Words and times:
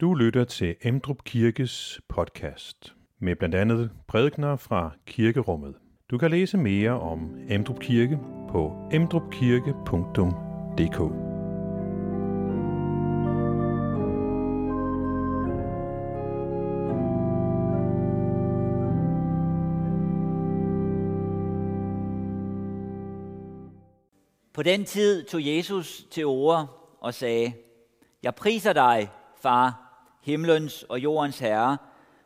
Du 0.00 0.14
lytter 0.14 0.44
til 0.44 0.76
Emdrup 0.82 1.24
Kirkes 1.24 2.00
podcast 2.08 2.94
med 3.18 3.36
blandt 3.36 3.54
andet 3.54 3.90
prædikner 4.08 4.56
fra 4.56 4.90
kirkerummet. 5.06 5.74
Du 6.10 6.18
kan 6.18 6.30
læse 6.30 6.58
mere 6.58 7.00
om 7.00 7.36
Emdrup 7.48 7.80
Kirke 7.80 8.18
på 8.48 8.88
emdrupkirke.dk. 8.92 10.98
På 24.54 24.62
den 24.62 24.84
tid 24.84 25.24
tog 25.24 25.46
Jesus 25.46 26.04
til 26.10 26.26
ord 26.26 26.88
og 27.00 27.14
sagde, 27.14 27.52
Jeg 28.22 28.34
priser 28.34 28.72
dig, 28.72 29.10
far, 29.42 29.85
himlens 30.26 30.82
og 30.82 30.98
jordens 31.00 31.38
herre, 31.38 31.78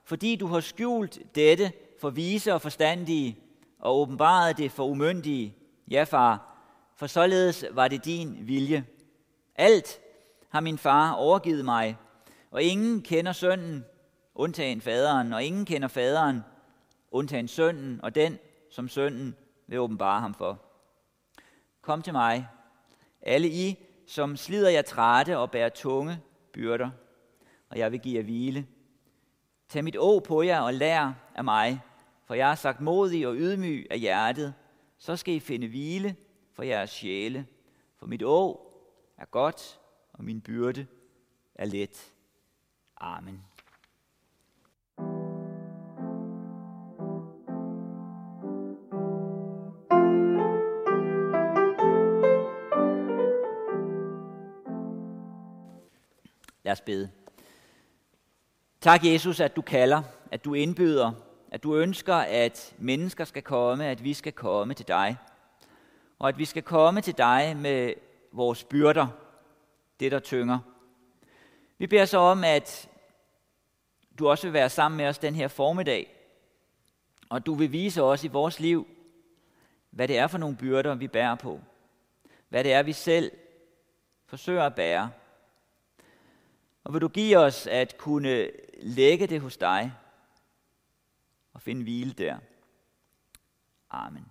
fordi 0.04 0.36
du 0.36 0.46
har 0.46 0.60
skjult 0.60 1.18
dette 1.34 1.72
for 2.00 2.10
vise 2.10 2.54
og 2.54 2.62
forstandige, 2.62 3.36
og 3.78 4.00
åbenbaret 4.00 4.58
det 4.58 4.72
for 4.72 4.84
umyndige. 4.84 5.54
Ja, 5.90 6.04
far, 6.04 6.56
for 6.96 7.06
således 7.06 7.64
var 7.72 7.88
det 7.88 8.04
din 8.04 8.38
vilje. 8.40 8.84
Alt 9.56 10.00
har 10.48 10.60
min 10.60 10.78
far 10.78 11.12
overgivet 11.12 11.64
mig, 11.64 11.96
og 12.50 12.62
ingen 12.62 13.02
kender 13.02 13.32
sønnen, 13.32 13.84
undtagen 14.34 14.80
faderen, 14.80 15.32
og 15.32 15.44
ingen 15.44 15.64
kender 15.64 15.88
faderen, 15.88 16.40
undtagen 17.10 17.48
sønnen, 17.48 18.00
og 18.02 18.14
den, 18.14 18.38
som 18.70 18.88
sønnen 18.88 19.36
vil 19.66 19.78
åbenbare 19.78 20.20
ham 20.20 20.34
for. 20.34 20.58
Kom 21.82 22.02
til 22.02 22.12
mig, 22.12 22.48
alle 23.22 23.48
I, 23.48 23.78
som 24.06 24.36
slider 24.36 24.70
jer 24.70 24.82
trætte 24.82 25.38
og 25.38 25.50
bærer 25.50 25.68
tunge 25.68 26.18
byrder, 26.52 26.90
og 27.70 27.78
jeg 27.78 27.92
vil 27.92 28.00
give 28.00 28.16
jer 28.16 28.22
hvile. 28.22 28.66
Tag 29.68 29.84
mit 29.84 29.96
å 29.96 30.18
på 30.20 30.42
jer 30.42 30.60
og 30.60 30.74
lær 30.74 31.12
af 31.34 31.44
mig, 31.44 31.80
for 32.26 32.34
jeg 32.34 32.48
har 32.48 32.54
sagt 32.54 32.80
modig 32.80 33.26
og 33.26 33.36
ydmyg 33.36 33.86
af 33.90 33.98
hjertet, 33.98 34.54
så 34.98 35.16
skal 35.16 35.34
I 35.34 35.40
finde 35.40 35.68
hvile 35.68 36.16
for 36.52 36.62
jeres 36.62 36.90
sjæle. 36.90 37.46
For 37.96 38.06
mit 38.06 38.22
å 38.22 38.60
er 39.18 39.24
godt, 39.30 39.80
og 40.12 40.24
min 40.24 40.40
byrde 40.40 40.86
er 41.54 41.66
let. 41.66 42.12
Amen. 42.96 43.44
Lad 56.64 56.72
os 56.72 56.80
bede. 56.80 57.19
Tak, 58.80 59.04
Jesus, 59.04 59.40
at 59.40 59.56
du 59.56 59.62
kalder, 59.62 60.02
at 60.30 60.44
du 60.44 60.54
indbyder, 60.54 61.12
at 61.50 61.62
du 61.62 61.76
ønsker, 61.76 62.14
at 62.14 62.74
mennesker 62.78 63.24
skal 63.24 63.42
komme, 63.42 63.86
at 63.86 64.04
vi 64.04 64.14
skal 64.14 64.32
komme 64.32 64.74
til 64.74 64.88
dig. 64.88 65.16
Og 66.18 66.28
at 66.28 66.38
vi 66.38 66.44
skal 66.44 66.62
komme 66.62 67.00
til 67.00 67.18
dig 67.18 67.56
med 67.56 67.94
vores 68.32 68.64
byrder, 68.64 69.06
det 70.00 70.12
der 70.12 70.18
tynger. 70.18 70.58
Vi 71.78 71.86
beder 71.86 72.04
så 72.04 72.18
om, 72.18 72.44
at 72.44 72.88
du 74.18 74.28
også 74.28 74.46
vil 74.46 74.52
være 74.52 74.70
sammen 74.70 74.96
med 74.96 75.06
os 75.06 75.18
den 75.18 75.34
her 75.34 75.48
formiddag, 75.48 76.16
og 77.28 77.46
du 77.46 77.54
vil 77.54 77.72
vise 77.72 78.02
os 78.02 78.24
i 78.24 78.28
vores 78.28 78.60
liv, 78.60 78.86
hvad 79.90 80.08
det 80.08 80.18
er 80.18 80.26
for 80.26 80.38
nogle 80.38 80.56
byrder, 80.56 80.94
vi 80.94 81.08
bærer 81.08 81.34
på. 81.34 81.60
Hvad 82.48 82.64
det 82.64 82.72
er, 82.72 82.82
vi 82.82 82.92
selv 82.92 83.32
forsøger 84.26 84.62
at 84.62 84.74
bære. 84.74 85.10
Og 86.84 86.92
vil 86.92 87.00
du 87.00 87.08
give 87.08 87.38
os 87.38 87.66
at 87.66 87.98
kunne 87.98 88.50
lægge 88.82 89.26
det 89.26 89.40
hos 89.40 89.56
dig 89.56 89.92
og 91.52 91.62
finde 91.62 91.82
hvile 91.82 92.12
der. 92.12 92.36
Amen. 93.90 94.26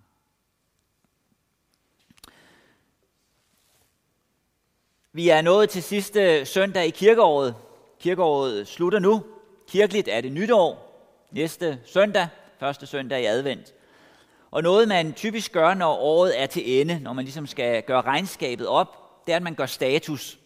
Vi 5.12 5.28
er 5.28 5.42
nået 5.42 5.70
til 5.70 5.82
sidste 5.82 6.46
søndag 6.46 6.86
i 6.86 6.90
kirkeåret. 6.90 7.56
Kirkeåret 7.98 8.68
slutter 8.68 8.98
nu. 8.98 9.24
Kirkeligt 9.68 10.08
er 10.08 10.20
det 10.20 10.32
nytår. 10.32 10.90
Næste 11.30 11.80
søndag, 11.84 12.28
første 12.58 12.86
søndag 12.86 13.22
i 13.22 13.24
advent. 13.24 13.74
Og 14.50 14.62
noget, 14.62 14.88
man 14.88 15.12
typisk 15.12 15.52
gør, 15.52 15.74
når 15.74 15.96
året 15.96 16.40
er 16.40 16.46
til 16.46 16.80
ende, 16.80 17.00
når 17.00 17.12
man 17.12 17.24
ligesom 17.24 17.46
skal 17.46 17.82
gøre 17.82 18.00
regnskabet 18.00 18.66
op, 18.66 19.26
det 19.26 19.32
er, 19.32 19.36
at 19.36 19.42
man 19.42 19.54
gør 19.54 19.66
status. 19.66 20.39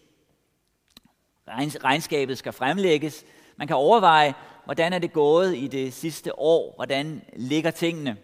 Regnskabet 1.47 2.37
skal 2.37 2.53
fremlægges. 2.53 3.25
Man 3.57 3.67
kan 3.67 3.75
overveje, 3.75 4.33
hvordan 4.65 4.93
er 4.93 4.99
det 4.99 5.13
gået 5.13 5.57
i 5.57 5.67
det 5.67 5.93
sidste 5.93 6.39
år? 6.39 6.73
Hvordan 6.75 7.21
ligger 7.35 7.71
tingene? 7.71 8.17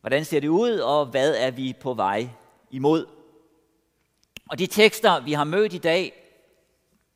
Hvordan 0.00 0.24
ser 0.24 0.40
det 0.40 0.48
ud, 0.48 0.78
og 0.78 1.06
hvad 1.06 1.34
er 1.34 1.50
vi 1.50 1.74
på 1.80 1.94
vej 1.94 2.28
imod? 2.70 3.06
Og 4.48 4.58
de 4.58 4.66
tekster, 4.66 5.20
vi 5.20 5.32
har 5.32 5.44
mødt 5.44 5.72
i 5.72 5.78
dag 5.78 6.12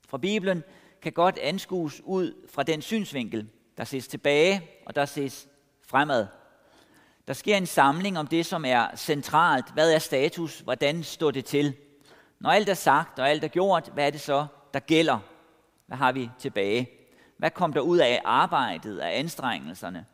fra 0.09 0.19
Bibelen, 0.19 0.65
kan 1.03 1.13
godt 1.13 1.39
anskues 1.39 2.01
ud 2.05 2.49
fra 2.51 2.63
den 2.63 2.83
synsvinkel. 2.83 3.49
Der 3.77 3.85
ses 3.85 4.09
tilbage, 4.09 4.71
og 4.87 4.95
der 4.95 5.05
ses 5.05 5.49
fremad. 5.87 6.27
Der 7.29 7.33
sker 7.33 7.57
en 7.57 7.67
samling 7.67 8.19
om 8.19 8.27
det, 8.27 8.47
som 8.47 8.65
er 8.65 8.97
centralt. 8.97 9.73
Hvad 9.73 9.93
er 9.93 9.99
status? 9.99 10.61
Hvordan 10.61 11.03
står 11.03 11.31
det 11.31 11.45
til? 11.45 11.75
Når 12.39 12.51
alt 12.51 12.69
er 12.69 12.75
sagt 12.75 13.19
og 13.19 13.31
alt 13.31 13.45
er 13.45 13.49
gjort, 13.49 13.91
hvad 13.95 14.07
er 14.07 14.11
det 14.11 14.21
så, 14.21 14.47
der 14.75 14.81
gælder? 14.81 15.19
Hvad 15.87 15.97
har 15.97 16.13
vi 16.13 16.31
tilbage? 16.39 16.91
Hvad 17.37 17.51
kom 17.51 17.73
der 17.73 17.81
ud 17.81 17.99
af 17.99 18.21
arbejdet, 18.25 18.99
af 18.99 19.19
anstrengelserne? 19.19 20.07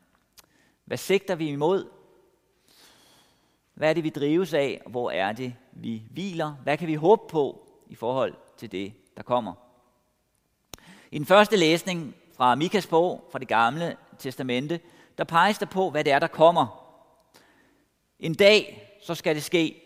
Hvad 0.85 0.97
sigter 0.97 1.35
vi 1.35 1.49
imod? 1.49 1.91
Hvad 3.75 3.91
er 3.91 3.95
det, 3.95 4.05
vi 4.05 4.11
drives 4.11 4.55
af? 4.55 4.83
Hvor 4.87 5.11
er 5.11 5.33
det, 5.33 5.55
vi 5.73 6.03
hviler? 6.11 6.51
Hvad 6.51 6.79
kan 6.79 6.89
vi 6.89 6.95
håbe 6.95 7.23
på 7.29 7.69
i 7.87 7.95
forhold 7.95 8.35
til 8.57 8.73
det, 8.73 8.93
der 9.17 9.23
kommer? 9.23 9.55
I 11.11 11.19
den 11.19 11.27
første 11.27 11.57
læsning 11.57 12.15
fra 12.37 12.55
Mikas 12.55 12.87
bog, 12.87 13.29
fra 13.33 13.39
det 13.39 13.49
gamle 13.49 13.97
testamente, 14.19 14.81
der 15.19 15.25
peges 15.25 15.59
der 15.59 15.67
på, 15.67 15.91
hvad 15.91 16.05
det 16.05 16.13
er, 16.13 16.19
der 16.19 16.27
kommer. 16.27 16.67
En 18.19 18.35
dag, 18.35 18.89
så 19.03 19.15
skal 19.15 19.35
det 19.35 19.43
ske 19.43 19.83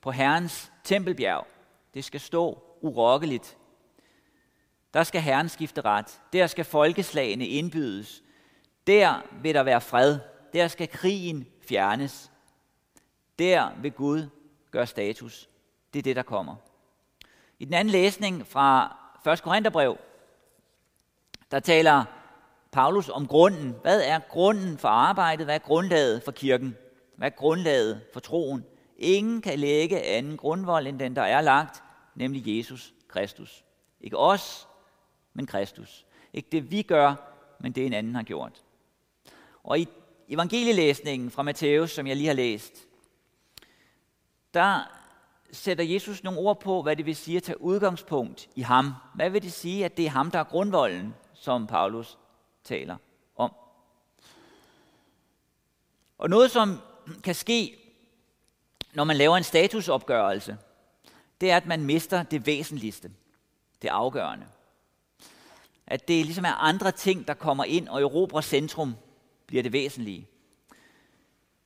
på 0.00 0.10
Herrens 0.10 0.72
tempelbjerg. 0.84 1.46
Det 1.96 2.04
skal 2.04 2.20
stå 2.20 2.62
urokkeligt. 2.80 3.56
Der 4.94 5.02
skal 5.02 5.20
Herren 5.20 5.48
skifte 5.48 5.80
ret. 5.80 6.20
Der 6.32 6.46
skal 6.46 6.64
folkeslagene 6.64 7.46
indbydes. 7.46 8.22
Der 8.86 9.22
vil 9.42 9.54
der 9.54 9.62
være 9.62 9.80
fred. 9.80 10.18
Der 10.52 10.68
skal 10.68 10.88
krigen 10.88 11.46
fjernes. 11.68 12.30
Der 13.38 13.70
vil 13.82 13.92
Gud 13.92 14.28
gøre 14.70 14.86
status. 14.86 15.48
Det 15.92 15.98
er 15.98 16.02
det, 16.02 16.16
der 16.16 16.22
kommer. 16.22 16.56
I 17.58 17.64
den 17.64 17.74
anden 17.74 17.92
læsning 17.92 18.46
fra 18.46 18.96
1. 19.32 19.42
Korintherbrev, 19.42 19.98
der 21.50 21.60
taler 21.60 22.04
Paulus 22.72 23.08
om 23.08 23.26
grunden. 23.26 23.74
Hvad 23.82 24.02
er 24.02 24.18
grunden 24.18 24.78
for 24.78 24.88
arbejdet? 24.88 25.46
Hvad 25.46 25.54
er 25.54 25.58
grundlaget 25.58 26.22
for 26.22 26.32
kirken? 26.32 26.76
Hvad 27.16 27.30
er 27.30 27.36
grundlaget 27.36 28.00
for 28.12 28.20
troen? 28.20 28.64
Ingen 28.98 29.40
kan 29.40 29.58
lægge 29.58 30.02
anden 30.02 30.36
grundvold 30.36 30.86
end 30.86 30.98
den, 30.98 31.16
der 31.16 31.22
er 31.22 31.40
lagt, 31.40 31.82
nemlig 32.16 32.58
Jesus 32.58 32.94
Kristus. 33.08 33.64
Ikke 34.00 34.18
os, 34.18 34.68
men 35.34 35.46
Kristus. 35.46 36.06
Ikke 36.32 36.48
det 36.52 36.70
vi 36.70 36.82
gør, 36.82 37.14
men 37.60 37.72
det 37.72 37.86
en 37.86 37.92
anden 37.92 38.14
har 38.14 38.22
gjort. 38.22 38.62
Og 39.64 39.78
i 39.78 39.88
evangelielæsningen 40.28 41.30
fra 41.30 41.42
Matthæus, 41.42 41.90
som 41.90 42.06
jeg 42.06 42.16
lige 42.16 42.26
har 42.26 42.34
læst, 42.34 42.86
der 44.54 44.80
sætter 45.52 45.84
Jesus 45.84 46.24
nogle 46.24 46.40
ord 46.40 46.60
på, 46.60 46.82
hvad 46.82 46.96
det 46.96 47.06
vil 47.06 47.16
sige 47.16 47.36
at 47.36 47.42
tage 47.42 47.60
udgangspunkt 47.60 48.48
i 48.54 48.60
ham. 48.60 48.92
Hvad 49.14 49.30
vil 49.30 49.42
det 49.42 49.52
sige, 49.52 49.84
at 49.84 49.96
det 49.96 50.06
er 50.06 50.10
ham, 50.10 50.30
der 50.30 50.38
er 50.38 50.44
grundvolden, 50.44 51.14
som 51.34 51.66
Paulus 51.66 52.18
taler 52.64 52.96
om? 53.36 53.52
Og 56.18 56.30
noget, 56.30 56.50
som 56.50 56.80
kan 57.24 57.34
ske, 57.34 57.78
når 58.94 59.04
man 59.04 59.16
laver 59.16 59.36
en 59.36 59.44
statusopgørelse, 59.44 60.58
det 61.40 61.50
er, 61.50 61.56
at 61.56 61.66
man 61.66 61.84
mister 61.84 62.22
det 62.22 62.46
væsentligste, 62.46 63.10
det 63.82 63.88
afgørende. 63.88 64.46
At 65.86 66.08
det 66.08 66.24
ligesom 66.24 66.44
er 66.44 66.52
andre 66.52 66.90
ting, 66.90 67.28
der 67.28 67.34
kommer 67.34 67.64
ind 67.64 67.88
og 67.88 68.00
erobrer 68.00 68.40
centrum, 68.40 68.94
bliver 69.46 69.62
det 69.62 69.72
væsentlige. 69.72 70.28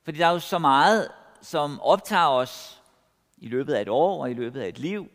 Fordi 0.03 0.17
der 0.17 0.25
er 0.25 0.31
jo 0.31 0.39
så 0.39 0.59
meget, 0.59 1.11
som 1.41 1.81
optager 1.81 2.27
os 2.27 2.81
i 3.37 3.47
løbet 3.47 3.73
af 3.73 3.81
et 3.81 3.89
år 3.89 4.21
og 4.21 4.31
i 4.31 4.33
løbet 4.33 4.61
af 4.61 4.67
et 4.67 4.79
liv. 4.79 5.07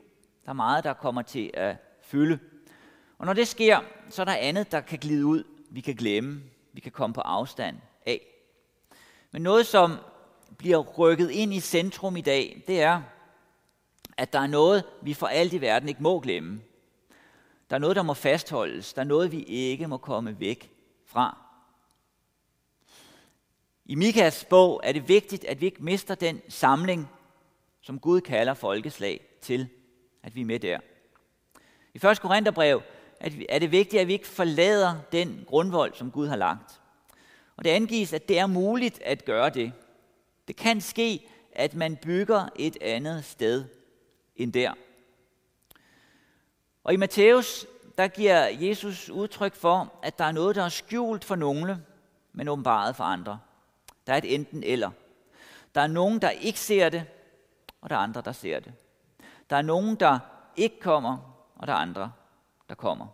Der 0.45 0.51
er 0.51 0.55
meget, 0.55 0.85
der 0.85 0.93
kommer 0.93 1.23
til 1.23 1.51
at 1.55 1.77
fylde. 2.03 2.39
Og 3.19 3.27
når 3.27 3.33
det 3.33 3.49
sker, 3.49 3.81
så 4.11 4.23
er 4.23 4.25
der 4.25 4.35
andet, 4.35 4.73
der 4.73 4.81
kan 4.81 4.99
glide 4.99 5.27
ud, 5.27 5.45
vi 5.71 5.81
kan 5.81 5.95
glemme, 5.95 6.43
vi 6.73 6.81
kan 6.81 6.93
komme 6.93 7.15
på 7.15 7.21
afstand 7.21 7.77
af. 8.07 8.27
Men 9.33 9.43
noget, 9.43 9.67
som 9.67 9.97
bliver 10.59 10.79
rykket 10.79 11.31
ind 11.31 11.55
i 11.55 11.61
centrum 11.61 12.17
i 12.17 12.21
dag, 12.21 12.63
det 12.67 12.83
er, 12.83 13.03
at 14.17 14.33
der 14.33 14.39
er 14.39 14.47
noget, 14.47 14.85
vi 15.03 15.15
for 15.15 15.27
alt 15.27 15.53
i 15.53 15.61
verden 15.61 15.89
ikke 15.89 16.03
må 16.03 16.21
glemme. 16.21 16.61
Der 17.71 17.77
er 17.77 17.81
noget, 17.81 17.97
der 17.97 18.03
må 18.03 18.15
fastholdes. 18.15 18.93
Der 18.93 19.01
er 19.01 19.07
noget, 19.07 19.33
vi 19.33 19.43
ikke 19.43 19.87
må 19.87 19.97
komme 19.97 20.41
væk 20.41 20.71
fra. 21.07 21.39
I 23.85 23.95
Mikas 23.95 24.45
bog 24.45 24.81
er 24.85 24.93
det 24.93 25.09
vigtigt, 25.09 25.45
at 25.45 25.61
vi 25.61 25.67
ikke 25.67 25.85
mister 25.85 26.15
den 26.15 26.43
samling, 26.49 27.09
som 27.81 27.99
Gud 27.99 28.21
kalder 28.21 28.55
folkeslag 28.55 29.21
til, 29.41 29.69
at 30.23 30.35
vi 30.35 30.41
er 30.41 30.45
med 30.45 30.59
der. 30.59 30.79
I 31.95 32.07
1. 32.07 32.21
Korintherbrev 32.21 32.83
er 33.49 33.59
det 33.59 33.73
vigtigt, 33.73 34.01
at 34.01 34.07
vi 34.07 34.13
ikke 34.13 34.27
forlader 34.27 34.95
den 35.13 35.45
grundvold, 35.47 35.95
som 35.95 36.11
Gud 36.11 36.29
har 36.29 36.37
lagt. 36.37 36.81
Og 37.57 37.65
det 37.65 37.71
angives, 37.71 38.13
at 38.13 38.29
det 38.29 38.39
er 38.39 38.47
muligt 38.47 39.01
at 39.03 39.25
gøre 39.25 39.51
det. 39.51 39.73
Det 40.49 40.57
kan 40.57 40.81
ske, 40.81 41.29
at 41.53 41.75
man 41.75 41.97
bygger 41.97 42.49
et 42.57 42.77
andet 42.81 43.25
sted 43.25 43.65
end 44.37 44.53
der. 44.53 44.75
Og 46.85 46.95
i 46.95 46.97
Matthæus, 46.97 47.67
der 47.99 48.09
giver 48.09 48.47
Jesus 48.49 49.11
udtryk 49.11 49.55
for, 49.55 49.93
at 50.03 50.19
der 50.19 50.25
er 50.25 50.33
noget, 50.33 50.57
der 50.57 50.65
er 50.65 50.69
skjult 50.69 51.25
for 51.25 51.35
nogle, 51.35 51.85
men 52.33 52.49
åbenbaret 52.49 52.97
for 52.97 53.05
andre. 53.05 53.39
Der 54.07 54.13
er 54.13 54.19
et 54.19 54.35
enten 54.35 54.63
eller. 54.63 54.91
Der 55.75 55.81
er 55.81 55.87
nogen, 55.87 56.23
der 56.23 56.31
ikke 56.31 56.61
ser 56.61 56.89
det, 56.89 57.05
og 57.81 57.91
der 57.91 57.97
er 57.97 58.01
andre, 58.01 58.21
der 58.21 58.33
ser 58.33 58.61
det. 58.61 58.73
Der 59.51 59.57
er 59.57 59.63
nogen, 59.63 59.97
der 59.97 60.19
ikke 60.57 60.81
kommer, 60.81 61.43
og 61.57 61.67
der 61.67 61.73
er 61.73 61.77
andre, 61.77 62.13
der 62.69 62.75
kommer. 62.75 63.07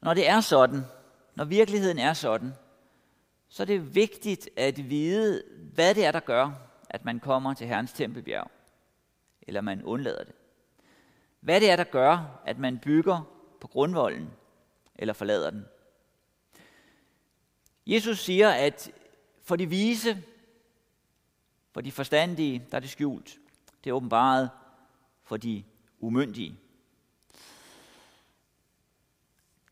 Når 0.00 0.14
det 0.14 0.28
er 0.28 0.40
sådan, 0.40 0.84
når 1.34 1.44
virkeligheden 1.44 1.98
er 1.98 2.12
sådan, 2.12 2.54
så 3.48 3.62
er 3.62 3.64
det 3.64 3.94
vigtigt 3.94 4.48
at 4.56 4.90
vide, 4.90 5.42
hvad 5.74 5.94
det 5.94 6.04
er, 6.04 6.12
der 6.12 6.20
gør, 6.20 6.50
at 6.90 7.04
man 7.04 7.20
kommer 7.20 7.54
til 7.54 7.66
Herrens 7.66 7.92
tempelbjerg, 7.92 8.50
eller 9.48 9.60
man 9.60 9.82
undlader 9.82 10.24
det. 10.24 10.34
Hvad 11.40 11.60
det 11.60 11.70
er, 11.70 11.76
der 11.76 11.84
gør, 11.84 12.40
at 12.46 12.58
man 12.58 12.78
bygger 12.78 13.20
på 13.60 13.68
grundvolden, 13.68 14.30
eller 14.96 15.14
forlader 15.14 15.50
den. 15.50 15.64
Jesus 17.86 18.18
siger, 18.18 18.50
at 18.50 18.90
for 19.42 19.56
de 19.56 19.68
vise, 19.68 20.22
for 21.72 21.80
de 21.80 21.92
forstandige, 21.92 22.66
der 22.70 22.76
er 22.76 22.80
det 22.80 22.90
skjult. 22.90 23.38
Det 23.84 23.90
er 23.90 23.94
åbenbaret 23.94 24.50
for 25.24 25.36
de 25.36 25.64
umyndige. 26.00 26.56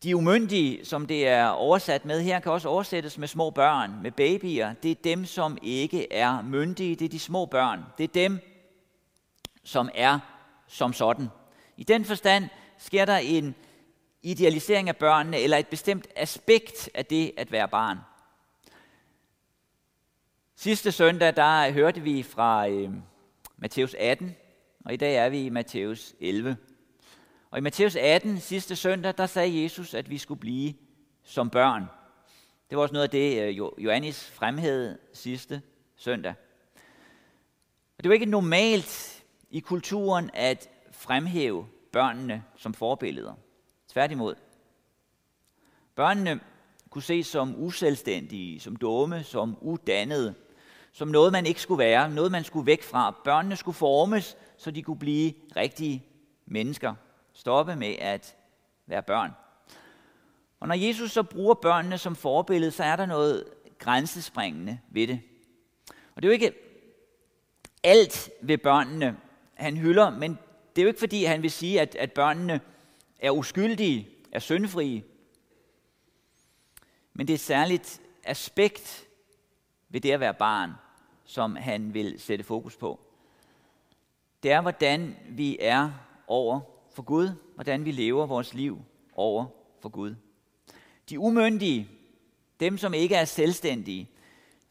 De 0.03 0.15
umyndige, 0.15 0.85
som 0.85 1.07
det 1.07 1.27
er 1.27 1.47
oversat 1.47 2.05
med 2.05 2.21
her, 2.21 2.39
kan 2.39 2.51
også 2.51 2.69
oversættes 2.69 3.17
med 3.17 3.27
små 3.27 3.49
børn, 3.49 4.01
med 4.01 4.11
babyer. 4.11 4.73
Det 4.73 4.91
er 4.91 4.95
dem, 5.03 5.25
som 5.25 5.57
ikke 5.61 6.13
er 6.13 6.41
myndige. 6.41 6.95
Det 6.95 7.05
er 7.05 7.09
de 7.09 7.19
små 7.19 7.45
børn. 7.45 7.83
Det 7.97 8.03
er 8.03 8.13
dem, 8.13 8.39
som 9.67 9.89
er 9.93 10.19
som 10.67 10.93
sådan. 10.93 11.27
I 11.77 11.83
den 11.83 12.05
forstand 12.05 12.49
sker 12.77 13.05
der 13.05 13.17
en 13.17 13.55
idealisering 14.23 14.89
af 14.89 14.97
børnene, 14.97 15.39
eller 15.39 15.57
et 15.57 15.67
bestemt 15.67 16.07
aspekt 16.15 16.89
af 16.93 17.05
det 17.05 17.31
at 17.37 17.51
være 17.51 17.67
barn. 17.67 17.97
Sidste 20.55 20.91
søndag, 20.91 21.35
der 21.35 21.71
hørte 21.71 22.01
vi 22.01 22.23
fra 22.23 22.69
øh, 22.69 22.89
Matthæus 23.57 23.93
18, 23.93 24.35
og 24.85 24.93
i 24.93 24.97
dag 24.97 25.15
er 25.15 25.29
vi 25.29 25.45
i 25.45 25.49
Matthæus 25.49 26.13
11. 26.19 26.57
Og 27.51 27.57
i 27.57 27.61
Matthæus 27.61 27.95
18 27.95 28.39
sidste 28.39 28.75
søndag, 28.75 29.13
der 29.17 29.25
sagde 29.25 29.63
Jesus, 29.63 29.93
at 29.93 30.09
vi 30.09 30.17
skulle 30.17 30.39
blive 30.39 30.73
som 31.23 31.49
børn. 31.49 31.85
Det 32.69 32.77
var 32.77 32.81
også 32.81 32.93
noget 32.93 33.03
af 33.03 33.09
det, 33.09 33.41
øh, 33.41 33.57
Johannes 33.83 34.29
fremhævede 34.29 34.97
sidste 35.13 35.61
søndag. 35.95 36.33
Og 37.97 38.03
det 38.03 38.09
var 38.09 38.13
ikke 38.13 38.25
normalt 38.25 39.16
i 39.49 39.59
kulturen 39.59 40.29
at 40.33 40.69
fremhæve 40.91 41.67
børnene 41.91 42.43
som 42.55 42.73
forbilleder. 42.73 43.33
Tværtimod. 43.87 44.35
Børnene 45.95 46.39
kunne 46.89 47.03
ses 47.03 47.27
som 47.27 47.55
uselvstændige, 47.57 48.59
som 48.59 48.75
dumme, 48.75 49.23
som 49.23 49.57
udannede, 49.61 50.35
som 50.91 51.07
noget, 51.07 51.31
man 51.31 51.45
ikke 51.45 51.61
skulle 51.61 51.79
være, 51.79 52.09
noget, 52.09 52.31
man 52.31 52.43
skulle 52.43 52.65
væk 52.65 52.83
fra. 52.83 53.21
Børnene 53.23 53.55
skulle 53.55 53.75
formes, 53.75 54.37
så 54.57 54.71
de 54.71 54.83
kunne 54.83 54.99
blive 54.99 55.33
rigtige 55.55 56.05
mennesker. 56.45 56.95
Stoppe 57.33 57.75
med 57.75 57.95
at 57.99 58.35
være 58.85 59.03
børn. 59.03 59.31
Og 60.59 60.67
når 60.67 60.75
Jesus 60.75 61.11
så 61.11 61.23
bruger 61.23 61.53
børnene 61.53 61.97
som 61.97 62.15
forbillede, 62.15 62.71
så 62.71 62.83
er 62.83 62.95
der 62.95 63.05
noget 63.05 63.45
grænsespringende 63.77 64.79
ved 64.89 65.07
det. 65.07 65.21
Og 66.15 66.21
det 66.21 66.27
er 66.27 66.29
jo 66.29 66.33
ikke 66.33 66.53
alt 67.83 68.29
ved 68.41 68.57
børnene, 68.57 69.17
han 69.57 69.77
hylder, 69.77 70.09
men 70.09 70.37
det 70.75 70.81
er 70.81 70.83
jo 70.83 70.87
ikke 70.87 70.99
fordi, 70.99 71.23
han 71.23 71.41
vil 71.41 71.51
sige, 71.51 71.81
at, 71.81 71.95
at 71.95 72.11
børnene 72.11 72.61
er 73.19 73.31
uskyldige, 73.31 74.09
er 74.31 74.39
syndfrie. 74.39 75.03
Men 77.13 77.27
det 77.27 77.33
er 77.33 77.37
et 77.37 77.41
særligt 77.41 78.01
aspekt 78.23 79.07
ved 79.89 80.01
det 80.01 80.11
at 80.11 80.19
være 80.19 80.33
barn, 80.33 80.71
som 81.25 81.55
han 81.55 81.93
vil 81.93 82.19
sætte 82.19 82.43
fokus 82.43 82.77
på. 82.77 82.99
Det 84.43 84.51
er, 84.51 84.61
hvordan 84.61 85.15
vi 85.29 85.57
er 85.59 85.91
over 86.27 86.59
for 86.93 87.03
Gud, 87.03 87.29
hvordan 87.55 87.85
vi 87.85 87.91
lever 87.91 88.25
vores 88.25 88.53
liv 88.53 88.81
over 89.13 89.45
for 89.81 89.89
Gud. 89.89 90.15
De 91.09 91.19
umyndige, 91.19 91.89
dem 92.59 92.77
som 92.77 92.93
ikke 92.93 93.15
er 93.15 93.25
selvstændige, 93.25 94.09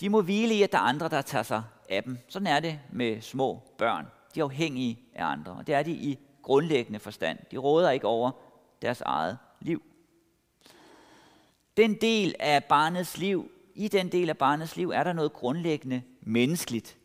de 0.01 0.09
må 0.09 0.23
hvile 0.23 0.55
i, 0.55 0.63
at 0.63 0.73
der 0.73 0.79
er 0.79 0.83
andre, 0.83 1.09
der 1.09 1.23
tager 1.23 1.43
sig 1.43 1.63
af 1.89 2.03
dem. 2.03 2.19
Sådan 2.29 2.47
er 2.47 2.61
det 2.61 2.81
med 2.93 3.21
små 3.21 3.63
børn. 3.79 4.07
De 4.37 4.41
er 4.41 4.45
afhængige 4.45 5.01
af 5.15 5.25
andre, 5.25 5.53
og 5.53 5.67
det 5.67 5.75
er 5.75 5.83
de 5.83 5.93
i 5.93 6.19
grundlæggende 6.43 6.99
forstand. 6.99 7.39
De 7.51 7.57
råder 7.57 7.91
ikke 7.91 8.07
over 8.07 8.31
deres 8.83 9.01
eget 9.01 9.39
liv. 9.61 9.83
Den 11.77 12.01
del 12.01 12.35
af 12.41 12.65
barnets 12.65 13.19
liv, 13.19 13.51
i 13.75 13.89
den 13.89 14.13
del 14.13 14.29
af 14.29 14.39
barnets 14.39 14.77
liv, 14.77 14.91
er 14.91 15.05
der 15.05 15.13
noget 15.13 15.33
grundlæggende 15.33 16.03
menneskeligt. 16.21 16.99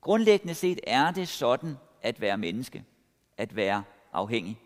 Grundlæggende 0.00 0.54
set 0.54 0.80
er 0.86 1.10
det 1.10 1.28
sådan 1.28 1.76
at 2.00 2.20
være 2.20 2.38
menneske, 2.38 2.84
at 3.36 3.56
være 3.56 3.82
afhængig. 4.12 4.58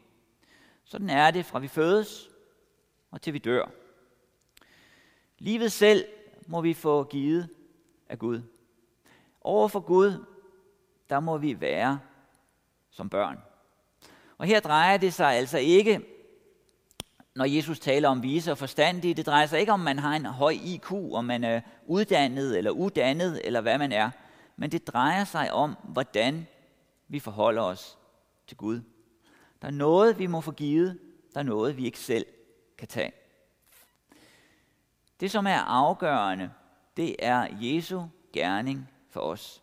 Sådan 0.85 1.11
er 1.11 1.31
det 1.31 1.47
fra 1.47 1.59
vi 1.59 1.69
fødes 1.69 2.31
og 3.11 3.23
til 3.23 3.33
vi 3.33 3.39
dør. 3.39 3.71
Livet 5.39 5.73
selv 5.73 6.05
må 6.47 6.61
vi 6.61 6.75
få 6.75 7.05
givet 7.05 7.49
af 8.09 8.19
Gud. 8.19 8.43
Over 9.41 9.69
for 9.69 9.81
Gud, 9.81 10.25
der 11.11 11.21
må 11.21 11.39
vi 11.39 11.61
være 11.61 12.01
som 12.97 13.09
børn. 13.09 13.39
Og 14.39 14.47
her 14.47 14.61
drejer 14.61 14.97
det 14.97 15.15
sig 15.15 15.35
altså 15.35 15.59
ikke, 15.59 16.01
når 17.35 17.45
Jesus 17.45 17.79
taler 17.79 18.09
om 18.09 18.23
vise 18.23 18.53
og 18.53 18.59
forstandige, 18.59 19.15
det 19.15 19.27
drejer 19.27 19.47
sig 19.47 19.61
ikke 19.61 19.73
om, 19.73 19.81
man 19.81 19.99
har 19.99 20.17
en 20.17 20.27
høj 20.27 20.57
IQ, 20.65 20.93
om 20.93 21.25
man 21.25 21.45
er 21.45 21.61
uddannet 21.87 22.59
eller 22.59 22.71
uddannet, 22.71 23.41
eller 23.45 23.61
hvad 23.61 23.79
man 23.79 23.93
er. 23.93 24.11
Men 24.57 24.73
det 24.73 24.87
drejer 24.87 25.25
sig 25.25 25.53
om, 25.53 25.77
hvordan 25.85 26.47
vi 27.09 27.19
forholder 27.19 27.63
os 27.63 27.99
til 28.47 28.57
Gud. 28.57 28.81
Der 29.63 29.69
er 29.69 29.73
noget, 29.73 30.19
vi 30.19 30.27
må 30.27 30.41
få 30.41 30.53
givet. 30.53 30.99
Der 31.35 31.41
er 31.41 31.45
noget, 31.45 31.77
vi 31.77 31.85
ikke 31.85 31.99
selv 31.99 32.27
kan 32.79 32.89
tage. 32.89 33.13
Det, 35.21 35.31
som 35.31 35.47
er 35.47 35.59
afgørende, 35.59 36.51
det 36.97 37.17
er 37.19 37.47
Jesu 37.61 38.03
gerning 38.33 38.91
for 39.11 39.21
os. 39.21 39.63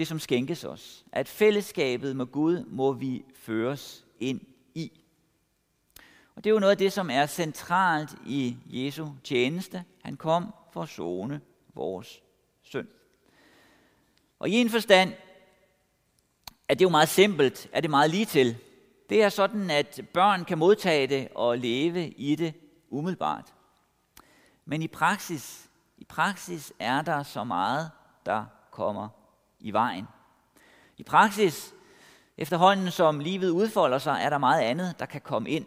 Det, 0.00 0.08
som 0.08 0.18
skænkes 0.18 0.64
os. 0.64 1.04
At 1.12 1.28
fællesskabet 1.28 2.16
med 2.16 2.26
Gud 2.26 2.64
må 2.64 2.92
vi 2.92 3.24
føres 3.34 4.04
ind 4.20 4.40
i. 4.74 4.92
Og 6.34 6.44
det 6.44 6.50
er 6.50 6.54
jo 6.54 6.60
noget 6.60 6.70
af 6.70 6.78
det, 6.78 6.92
som 6.92 7.10
er 7.10 7.26
centralt 7.26 8.10
i 8.26 8.56
Jesu 8.66 9.08
tjeneste. 9.24 9.84
Han 10.02 10.16
kom 10.16 10.54
for 10.72 10.82
at 10.82 10.88
zone 10.88 11.40
vores 11.74 12.22
synd. 12.62 12.88
Og 14.38 14.48
i 14.48 14.52
en 14.52 14.70
forstand 14.70 15.12
er 16.68 16.74
det 16.74 16.84
jo 16.84 16.88
meget 16.88 17.08
simpelt, 17.08 17.68
er 17.72 17.80
det 17.80 17.90
meget 17.90 18.10
lige 18.10 18.26
til. 18.26 18.56
Det 19.08 19.22
er 19.22 19.28
sådan, 19.28 19.70
at 19.70 20.00
børn 20.14 20.44
kan 20.44 20.58
modtage 20.58 21.06
det 21.06 21.28
og 21.34 21.58
leve 21.58 22.08
i 22.08 22.34
det 22.34 22.54
umiddelbart. 22.88 23.54
Men 24.64 24.82
i 24.82 24.88
praksis, 24.88 25.70
i 25.98 26.04
praksis 26.04 26.72
er 26.78 27.02
der 27.02 27.22
så 27.22 27.44
meget, 27.44 27.90
der 28.26 28.44
kommer 28.70 29.19
i 29.60 29.70
vejen. 29.70 30.08
I 30.96 31.02
praksis, 31.02 31.74
efterhånden 32.36 32.90
som 32.90 33.20
livet 33.20 33.50
udfolder 33.50 33.98
sig, 33.98 34.20
er 34.22 34.30
der 34.30 34.38
meget 34.38 34.62
andet, 34.62 34.98
der 34.98 35.06
kan 35.06 35.20
komme 35.20 35.50
ind. 35.50 35.66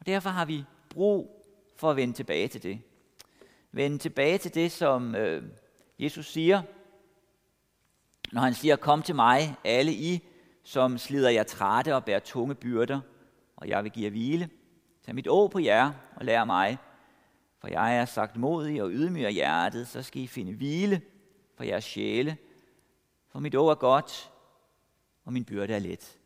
Og 0.00 0.06
derfor 0.06 0.30
har 0.30 0.44
vi 0.44 0.64
brug 0.90 1.44
for 1.76 1.90
at 1.90 1.96
vende 1.96 2.14
tilbage 2.14 2.48
til 2.48 2.62
det. 2.62 2.80
Vende 3.72 3.98
tilbage 3.98 4.38
til 4.38 4.54
det, 4.54 4.72
som 4.72 5.14
øh, 5.14 5.42
Jesus 5.98 6.26
siger 6.26 6.62
når 8.32 8.40
han 8.40 8.54
siger, 8.54 8.76
kom 8.76 9.02
til 9.02 9.14
mig, 9.14 9.56
alle 9.64 9.92
I, 9.92 10.28
som 10.62 10.98
slider 10.98 11.30
jer 11.30 11.42
trætte 11.42 11.94
og 11.94 12.04
bærer 12.04 12.18
tunge 12.18 12.54
byrder, 12.54 13.00
og 13.56 13.68
jeg 13.68 13.84
vil 13.84 13.92
give 13.92 14.04
jer 14.04 14.10
hvile. 14.10 14.48
Tag 15.06 15.14
mit 15.14 15.28
å 15.28 15.48
på 15.48 15.58
jer 15.58 15.92
og 16.16 16.24
lær 16.24 16.44
mig, 16.44 16.76
for 17.60 17.68
jeg 17.68 17.96
er 17.96 18.04
sagt 18.04 18.36
modig 18.36 18.82
og 18.82 18.90
ydmyg 18.90 19.24
af 19.26 19.32
hjertet, 19.32 19.88
så 19.88 20.02
skal 20.02 20.22
I 20.22 20.26
finde 20.26 20.52
hvile 20.52 21.00
for 21.56 21.64
jeres 21.64 21.84
sjæle. 21.84 22.36
For 23.28 23.40
mit 23.40 23.54
år 23.54 23.70
er 23.70 23.74
godt, 23.74 24.32
og 25.24 25.32
min 25.32 25.44
byrde 25.44 25.74
er 25.74 25.78
let. 25.78 26.18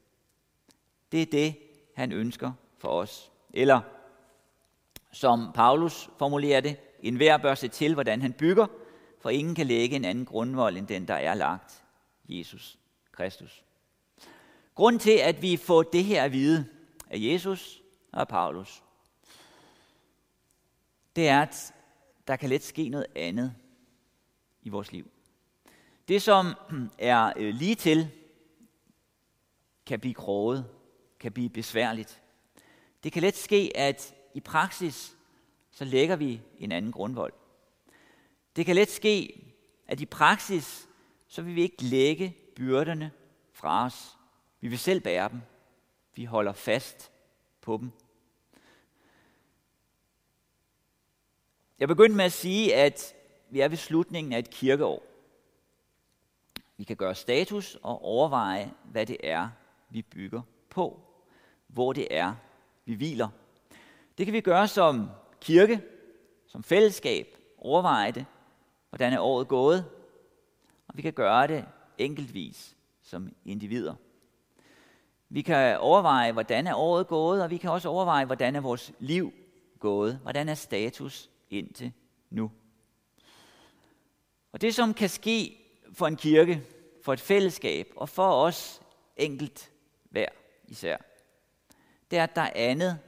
Det 1.13 1.23
er 1.23 1.27
det, 1.27 1.57
han 1.95 2.13
ønsker 2.13 2.53
for 2.79 2.89
os. 2.89 3.33
Eller 3.51 3.81
som 5.13 5.53
Paulus 5.55 6.11
formulerer 6.19 6.61
det, 6.61 6.77
enhver 7.01 7.37
bør 7.39 7.55
se 7.55 7.69
til, 7.69 7.95
hvordan 7.95 8.23
han 8.23 8.33
bygger, 8.33 8.67
for 9.21 9.31
ingen 9.31 9.55
kan 9.55 9.67
lægge 9.67 9.97
en 9.97 10.05
anden 10.05 10.25
grundvold 10.25 10.77
end 10.77 10.87
den, 10.87 11.09
der 11.09 11.15
er 11.15 11.35
lagt, 11.35 11.85
Jesus 12.29 12.79
Kristus. 13.13 13.65
Grunden 14.75 15.01
til, 15.01 15.19
at 15.19 15.43
vi 15.43 15.57
får 15.57 15.83
det 15.83 16.05
her 16.05 16.25
at 16.25 16.33
vide 16.33 16.67
af 17.11 17.17
Jesus 17.19 17.83
og 18.13 18.21
af 18.21 18.29
Paulus, 18.29 18.83
det 21.17 21.29
er, 21.29 21.43
at 21.43 21.75
der 22.27 22.37
kan 22.37 22.49
let 22.49 22.65
ske 22.65 22.89
noget 22.89 23.07
andet 23.17 23.55
i 24.63 24.69
vores 24.69 24.93
liv. 24.93 25.11
Det, 26.13 26.23
som 26.23 26.55
er 26.99 27.33
øh, 27.37 27.55
lige 27.55 27.75
til, 27.75 28.11
kan 29.87 30.01
blive 30.01 30.15
kroget, 30.15 30.65
kan 31.21 31.33
blive 31.33 31.51
besværligt. 31.51 32.23
Det 33.05 33.13
kan 33.13 33.23
let 33.23 33.37
ske, 33.37 33.73
at 33.75 34.15
i 34.35 34.41
praksis, 34.41 35.17
så 35.71 35.85
lægger 35.85 36.17
vi 36.17 36.41
en 36.59 36.73
anden 36.73 36.93
grundvold. 36.93 37.33
Det 38.57 38.67
kan 38.67 38.77
let 38.77 38.91
ske, 38.91 39.45
at 39.87 40.01
i 40.01 40.07
praksis, 40.07 40.89
så 41.29 41.43
vil 41.43 41.55
vi 41.55 41.63
ikke 41.63 41.83
lægge 41.85 42.37
byrderne 42.57 43.11
fra 43.53 43.87
os. 43.87 44.17
Vi 44.61 44.69
vil 44.69 44.79
selv 44.79 45.01
bære 45.01 45.29
dem. 45.29 45.41
Vi 46.15 46.25
holder 46.25 46.53
fast 46.53 47.11
på 47.61 47.77
dem. 47.77 47.91
Jeg 51.79 51.89
begyndte 51.89 52.17
med 52.17 52.25
at 52.25 52.33
sige, 52.33 52.75
at 52.75 53.15
vi 53.51 53.61
er 53.61 53.69
ved 53.69 53.77
slutningen 53.77 54.33
af 54.33 54.39
et 54.39 54.51
kirkeår. 54.51 55.12
Vi 56.77 56.85
kan 56.85 56.97
gøre 56.97 57.15
status 57.15 57.79
og 57.83 58.05
overveje, 58.05 58.73
hvad 58.85 59.07
det 59.07 59.17
er, 59.25 59.49
vi 59.91 60.03
bygger 60.03 60.43
på. 60.71 61.01
Hvor 61.67 61.93
det 61.93 62.09
er, 62.11 62.35
vi 62.85 62.95
hviler. 62.95 63.29
Det 64.19 64.27
kan 64.27 64.33
vi 64.33 64.41
gøre 64.41 64.69
som 64.69 65.11
kirke, 65.41 65.81
som 66.47 66.63
fællesskab, 66.63 67.37
overveje 67.59 68.13
det, 68.13 68.27
hvordan 68.89 69.13
er 69.13 69.21
året 69.21 69.49
gået, 69.49 69.85
og 70.89 70.97
vi 70.97 71.03
kan 71.03 71.13
gøre 71.13 71.47
det 71.47 71.65
enkeltvis 71.99 72.77
som 73.03 73.29
individer. 73.45 73.95
Vi 75.29 75.43
kan 75.43 75.79
overveje, 75.79 76.33
hvordan 76.33 76.67
er 76.67 76.75
året 76.75 77.07
gået, 77.07 77.43
og 77.43 77.51
vi 77.51 77.57
kan 77.57 77.71
også 77.71 77.89
overveje, 77.89 78.25
hvordan 78.25 78.57
er 78.57 78.61
vores 78.61 78.93
liv 78.99 79.33
gået, 79.79 80.19
hvordan 80.23 80.49
er 80.49 80.55
status 80.55 81.31
indtil 81.51 81.93
nu. 82.31 82.51
Og 84.53 84.61
det, 84.61 84.75
som 84.75 84.95
kan 84.95 85.09
ske 85.09 85.62
for 85.93 86.07
en 86.07 86.17
kirke, 86.17 86.63
for 87.03 87.13
et 87.13 87.21
fællesskab 87.21 87.93
og 87.97 88.09
for 88.09 88.45
os 88.45 88.81
enkelt 89.17 89.71
hver 90.11 90.29
især, 90.69 90.97
det 92.11 92.19
er, 92.19 92.23
at 92.23 92.37
der 92.37 92.43
er 92.43 92.53
andet 92.55 92.99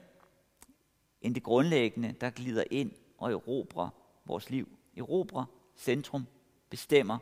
end 1.21 1.35
det 1.35 1.43
grundlæggende, 1.43 2.15
der 2.21 2.31
glider 2.31 2.65
ind 2.71 2.93
og 3.19 3.33
erobrer 3.33 3.89
vores 4.25 4.51
liv. 4.51 4.69
Erobrer 4.97 5.45
centrum, 5.77 6.27
bestemmer 6.71 7.19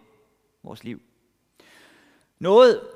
vores 0.63 0.85
liv. 0.85 1.03
Noget, 2.39 2.89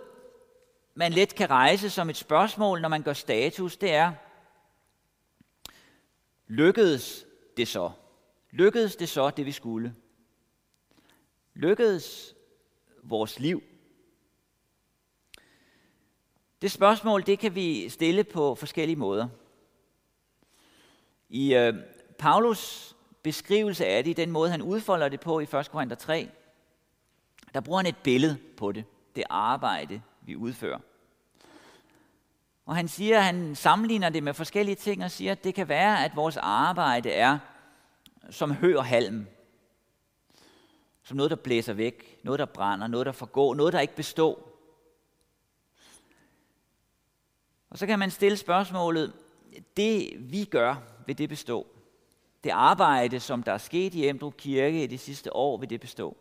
man 0.95 1.13
let 1.13 1.35
kan 1.35 1.51
rejse 1.51 1.91
som 1.91 2.11
et 2.11 2.17
spørgsmål, 2.17 2.81
når 2.81 2.89
man 2.89 3.03
gør 3.03 3.13
status, 3.13 3.77
det 3.77 3.95
er, 3.95 4.13
lykkedes 6.47 7.27
det 7.57 7.69
så? 7.69 7.91
Lykkedes 8.51 8.97
det 8.97 9.09
så, 9.09 9.31
det 9.31 9.47
vi 9.47 9.53
skulle? 9.53 9.95
Lykkedes 11.55 12.36
vores 13.09 13.41
liv? 13.41 13.63
Det 16.63 16.73
spørgsmål, 16.73 17.27
det 17.27 17.39
kan 17.39 17.55
vi 17.55 17.89
stille 17.89 18.25
på 18.25 18.55
forskellige 18.55 18.97
måder. 18.97 19.29
I 21.29 21.55
øh, 21.55 21.75
Paulus 22.19 22.95
beskrivelse 23.23 23.87
af 23.87 24.05
det, 24.05 24.11
i 24.11 24.15
den 24.15 24.31
måde, 24.31 24.51
han 24.51 24.63
udfolder 24.63 25.09
det 25.09 25.21
på 25.21 25.41
i 25.41 25.43
1. 25.43 25.69
Korinther 25.71 25.97
3, 25.97 26.29
der 27.55 27.61
bruger 27.61 27.79
han 27.79 27.87
et 27.87 27.97
billede 27.97 28.39
på 28.57 28.73
det, 28.73 28.85
det 29.17 29.25
arbejde, 29.31 30.03
vi 30.23 30.37
udfører. 30.37 30.79
Og 32.67 32.77
han 32.77 32.89
siger, 32.89 33.21
han 33.21 33.55
sammenligner 33.55 34.09
det 34.09 34.23
med 34.23 34.35
forskellige 34.35 34.75
ting 34.75 35.05
og 35.05 35.11
siger, 35.11 35.33
at 35.33 35.45
det 35.45 35.55
kan 35.55 35.69
være, 35.69 36.05
at 36.05 36.17
vores 36.17 36.37
arbejde 36.37 37.11
er 37.11 37.39
som 38.31 38.53
hø 38.53 38.77
og 38.77 38.85
halm. 38.85 39.27
Som 41.07 41.17
noget, 41.17 41.31
der 41.31 41.37
blæser 41.37 41.73
væk, 41.73 42.19
noget, 42.23 42.39
der 42.39 42.45
brænder, 42.45 42.87
noget, 42.87 43.07
der 43.07 43.13
forgår, 43.13 43.55
noget, 43.55 43.73
der 43.73 43.81
ikke 43.81 43.97
består. 43.97 44.53
Og 47.71 47.79
så 47.79 47.87
kan 47.87 47.99
man 47.99 48.11
stille 48.11 48.37
spørgsmålet, 48.37 49.13
det 49.77 50.17
vi 50.33 50.45
gør, 50.45 50.77
vil 51.07 51.19
det 51.19 51.29
bestå? 51.29 51.67
Det 52.45 52.51
arbejde, 52.51 53.21
som 53.21 53.43
der 53.43 53.53
er 53.53 53.59
sket 53.59 53.95
i 53.95 54.09
Emdrup 54.09 54.37
Kirke 54.37 54.85
i 54.85 54.87
de 54.87 54.99
sidste 54.99 55.37
år, 55.37 55.57
vil 55.57 55.71
det 55.71 55.81
bestå? 55.81 56.17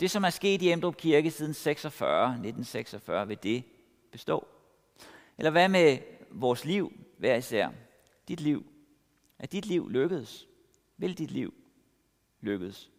Det, 0.00 0.10
som 0.10 0.24
er 0.24 0.30
sket 0.30 0.62
i 0.62 0.70
Emdrup 0.70 0.96
Kirke 0.96 1.30
siden 1.30 1.54
46, 1.54 2.24
1946, 2.24 3.28
vil 3.28 3.38
det 3.42 3.64
bestå? 4.12 4.46
Eller 5.38 5.50
hvad 5.50 5.68
med 5.68 5.98
vores 6.30 6.64
liv 6.64 6.92
hver 7.18 7.36
især? 7.36 7.68
Dit 8.28 8.40
liv. 8.40 8.66
Er 9.38 9.46
dit 9.46 9.66
liv 9.66 9.90
lykkedes? 9.90 10.48
Vil 10.96 11.18
dit 11.18 11.30
liv 11.30 11.54
lykkedes? 12.40 12.90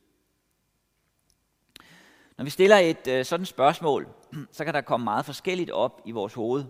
Når 2.40 2.44
vi 2.44 2.50
stiller 2.50 2.78
et 2.78 3.08
øh, 3.08 3.26
sådan 3.26 3.46
spørgsmål, 3.46 4.08
så 4.52 4.66
kan 4.66 4.74
der 4.74 4.82
komme 4.82 5.04
meget 5.04 5.26
forskelligt 5.26 5.72
op 5.72 6.02
i 6.06 6.12
vores 6.12 6.34
hoved. 6.34 6.64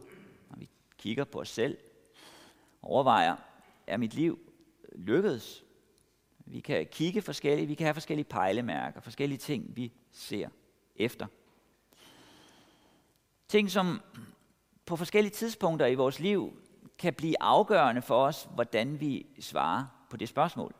Når 0.50 0.58
vi 0.58 0.70
kigger 0.98 1.24
på 1.24 1.40
os 1.40 1.50
selv, 1.50 1.78
overvejer, 2.82 3.36
er 3.88 3.98
mit 3.98 4.14
liv 4.14 4.40
lykkedes? 4.96 5.64
Vi 6.46 6.60
kan 6.60 6.88
kigge 6.92 7.22
forskelligt, 7.22 7.70
vi 7.70 7.74
kan 7.76 7.86
have 7.86 7.94
forskellige 7.94 8.26
pejlemærker, 8.26 9.02
forskellige 9.02 9.38
ting, 9.38 9.76
vi 9.76 9.94
ser 10.12 10.50
efter. 10.96 11.28
Ting, 13.48 13.72
som 13.72 14.02
på 14.86 14.96
forskellige 14.96 15.34
tidspunkter 15.34 15.86
i 15.86 15.96
vores 15.96 16.20
liv 16.20 16.54
kan 16.98 17.14
blive 17.14 17.42
afgørende 17.42 18.02
for 18.02 18.26
os, 18.26 18.50
hvordan 18.56 19.00
vi 19.00 19.26
svarer 19.40 19.86
på 20.10 20.18
det 20.18 20.30
spørgsmål. 20.30 20.76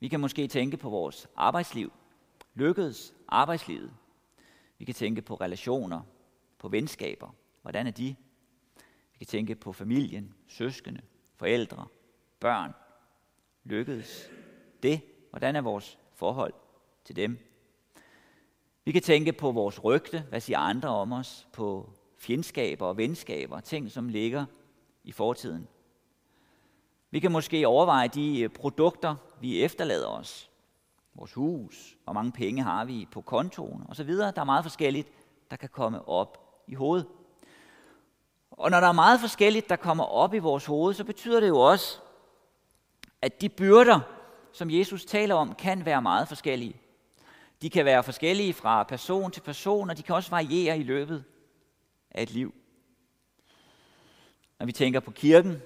Vi 0.00 0.08
kan 0.08 0.20
måske 0.20 0.48
tænke 0.48 0.76
på 0.76 0.90
vores 0.90 1.28
arbejdsliv. 1.36 1.92
Lykkedes 2.54 3.14
arbejdslivet? 3.28 3.92
Vi 4.78 4.84
kan 4.84 4.94
tænke 4.94 5.22
på 5.22 5.34
relationer, 5.34 6.00
på 6.58 6.68
venskaber. 6.68 7.34
Hvordan 7.62 7.86
er 7.86 7.90
de? 7.90 8.16
Vi 9.12 9.18
kan 9.18 9.26
tænke 9.26 9.54
på 9.54 9.72
familien, 9.72 10.34
søskende, 10.46 11.00
forældre, 11.36 11.86
børn. 12.40 12.72
Lykkedes 13.64 14.30
det? 14.82 15.00
Hvordan 15.30 15.56
er 15.56 15.60
vores 15.60 15.98
forhold 16.14 16.52
til 17.04 17.16
dem? 17.16 17.38
Vi 18.84 18.92
kan 18.92 19.02
tænke 19.02 19.32
på 19.32 19.52
vores 19.52 19.84
rygte, 19.84 20.20
hvad 20.28 20.40
siger 20.40 20.58
andre 20.58 20.88
om 20.88 21.12
os, 21.12 21.48
på 21.52 21.90
fjendskaber 22.18 22.86
og 22.86 22.96
venskaber, 22.96 23.60
ting 23.60 23.90
som 23.90 24.08
ligger 24.08 24.44
i 25.04 25.12
fortiden. 25.12 25.68
Vi 27.10 27.20
kan 27.20 27.32
måske 27.32 27.66
overveje 27.66 28.08
de 28.08 28.40
øh, 28.40 28.50
produkter, 28.50 29.16
vi 29.40 29.62
efterlader 29.62 30.06
os. 30.06 30.50
Vores 31.14 31.32
hus, 31.32 31.96
hvor 32.04 32.12
mange 32.12 32.32
penge 32.32 32.62
har 32.62 32.84
vi 32.84 33.08
på 33.10 33.20
kontoen 33.20 33.84
osv. 33.88 34.10
Der 34.10 34.32
er 34.36 34.44
meget 34.44 34.64
forskelligt, 34.64 35.08
der 35.50 35.56
kan 35.56 35.68
komme 35.68 36.08
op 36.08 36.62
i 36.66 36.74
hovedet. 36.74 37.06
Og 38.50 38.70
når 38.70 38.80
der 38.80 38.88
er 38.88 38.92
meget 38.92 39.20
forskelligt, 39.20 39.68
der 39.68 39.76
kommer 39.76 40.04
op 40.04 40.34
i 40.34 40.38
vores 40.38 40.66
hoved, 40.66 40.94
så 40.94 41.04
betyder 41.04 41.40
det 41.40 41.48
jo 41.48 41.58
også, 41.58 41.98
at 43.22 43.40
de 43.40 43.48
byrder, 43.48 44.00
som 44.52 44.70
Jesus 44.70 45.04
taler 45.04 45.34
om, 45.34 45.54
kan 45.54 45.84
være 45.84 46.02
meget 46.02 46.28
forskellige. 46.28 46.76
De 47.62 47.70
kan 47.70 47.84
være 47.84 48.02
forskellige 48.02 48.54
fra 48.54 48.82
person 48.82 49.30
til 49.30 49.40
person, 49.40 49.90
og 49.90 49.96
de 49.96 50.02
kan 50.02 50.14
også 50.14 50.30
variere 50.30 50.78
i 50.78 50.82
løbet 50.82 51.24
af 52.10 52.22
et 52.22 52.30
liv. 52.30 52.54
Når 54.58 54.66
vi 54.66 54.72
tænker 54.72 55.00
på 55.00 55.10
kirken, 55.10 55.62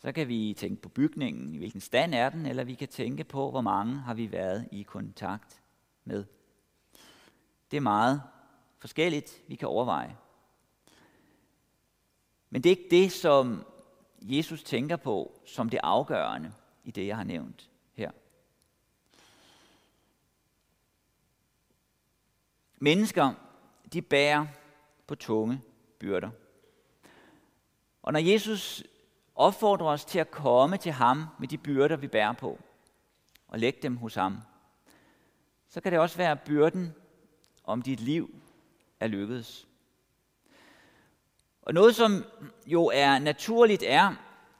så 0.00 0.12
kan 0.12 0.28
vi 0.28 0.54
tænke 0.58 0.82
på 0.82 0.88
bygningen, 0.88 1.54
i 1.54 1.58
hvilken 1.58 1.80
stand 1.80 2.14
er 2.14 2.28
den, 2.28 2.46
eller 2.46 2.64
vi 2.64 2.74
kan 2.74 2.88
tænke 2.88 3.24
på, 3.24 3.50
hvor 3.50 3.60
mange 3.60 3.96
har 3.96 4.14
vi 4.14 4.32
været 4.32 4.68
i 4.72 4.82
kontakt 4.82 5.62
med. 6.04 6.24
Det 7.70 7.76
er 7.76 7.80
meget 7.80 8.22
forskelligt, 8.78 9.42
vi 9.48 9.54
kan 9.54 9.68
overveje. 9.68 10.16
Men 12.50 12.62
det 12.62 12.72
er 12.72 12.76
ikke 12.76 12.96
det, 12.96 13.12
som 13.12 13.66
Jesus 14.22 14.62
tænker 14.62 14.96
på 14.96 15.40
som 15.46 15.68
det 15.68 15.80
afgørende 15.82 16.52
i 16.84 16.90
det, 16.90 17.06
jeg 17.06 17.16
har 17.16 17.24
nævnt 17.24 17.70
her. 17.92 18.10
Mennesker, 22.78 23.34
de 23.92 24.02
bærer 24.02 24.46
på 25.06 25.14
tunge 25.14 25.62
byrder. 25.98 26.30
Og 28.02 28.12
når 28.12 28.20
Jesus 28.20 28.84
opfordrer 29.40 29.86
os 29.86 30.04
til 30.04 30.18
at 30.18 30.30
komme 30.30 30.76
til 30.76 30.92
ham 30.92 31.26
med 31.38 31.48
de 31.48 31.58
byrder, 31.58 31.96
vi 31.96 32.08
bærer 32.08 32.32
på, 32.32 32.58
og 33.48 33.58
lægge 33.58 33.78
dem 33.82 33.96
hos 33.96 34.14
ham, 34.14 34.38
så 35.68 35.80
kan 35.80 35.92
det 35.92 36.00
også 36.00 36.16
være 36.16 36.36
byrden, 36.36 36.94
om 37.64 37.82
dit 37.82 38.00
liv 38.00 38.34
er 39.00 39.06
lykkedes. 39.06 39.66
Og 41.62 41.74
noget, 41.74 41.94
som 41.94 42.24
jo 42.66 42.90
er 42.94 43.18
naturligt, 43.18 43.82
er, 43.86 44.14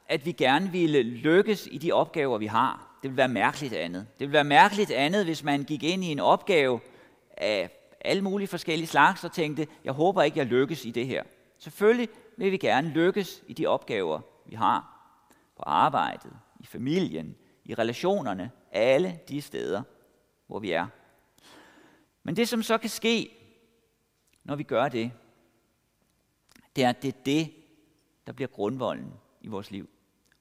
at 0.08 0.26
vi 0.26 0.32
gerne 0.32 0.70
ville 0.70 1.02
lykkes 1.02 1.68
i 1.70 1.78
de 1.78 1.92
opgaver, 1.92 2.38
vi 2.38 2.46
har. 2.46 2.99
Det 3.02 3.10
vil 3.10 3.16
være 3.16 3.28
mærkeligt 3.28 3.75
andet. 3.75 4.06
Det 4.18 4.26
vil 4.26 4.32
være 4.32 4.44
mærkeligt 4.44 4.90
andet, 4.90 5.25
hvis 5.25 5.44
man 5.44 5.64
gik 5.64 5.82
ind 5.82 6.04
i 6.04 6.06
en 6.06 6.20
opgave 6.20 6.80
af 7.37 7.70
alle 8.00 8.22
mulige 8.22 8.49
forskellige 8.49 8.88
slags 8.88 9.25
og 9.25 9.32
tænkte, 9.32 9.66
jeg 9.84 9.92
håber 9.92 10.22
ikke, 10.22 10.38
jeg 10.38 10.46
lykkes 10.46 10.84
i 10.84 10.90
det 10.90 11.06
her. 11.06 11.22
Selvfølgelig 11.58 12.08
vil 12.37 12.52
vi 12.52 12.56
gerne 12.56 12.88
lykkes 12.88 13.42
i 13.46 13.52
de 13.52 13.66
opgaver, 13.66 14.20
vi 14.50 14.54
har. 14.54 14.97
På 15.57 15.62
arbejdet, 15.62 16.33
i 16.61 16.66
familien, 16.66 17.37
i 17.64 17.75
relationerne, 17.75 18.50
alle 18.73 19.21
de 19.28 19.42
steder, 19.42 19.83
hvor 20.47 20.59
vi 20.59 20.71
er. 20.71 20.87
Men 22.23 22.37
det, 22.37 22.49
som 22.49 22.62
så 22.62 22.78
kan 22.78 22.90
ske, 22.90 23.37
når 24.45 24.57
vi 24.57 24.62
gør 24.62 24.88
det, 24.88 25.12
det 26.76 26.85
er, 26.85 26.88
at 26.88 27.02
det 27.02 27.09
er 27.09 27.23
det, 27.25 27.54
der 28.26 28.33
bliver 28.33 28.49
grundvolden 28.49 29.12
i 29.40 29.49
vores 29.49 29.71
liv. 29.71 29.88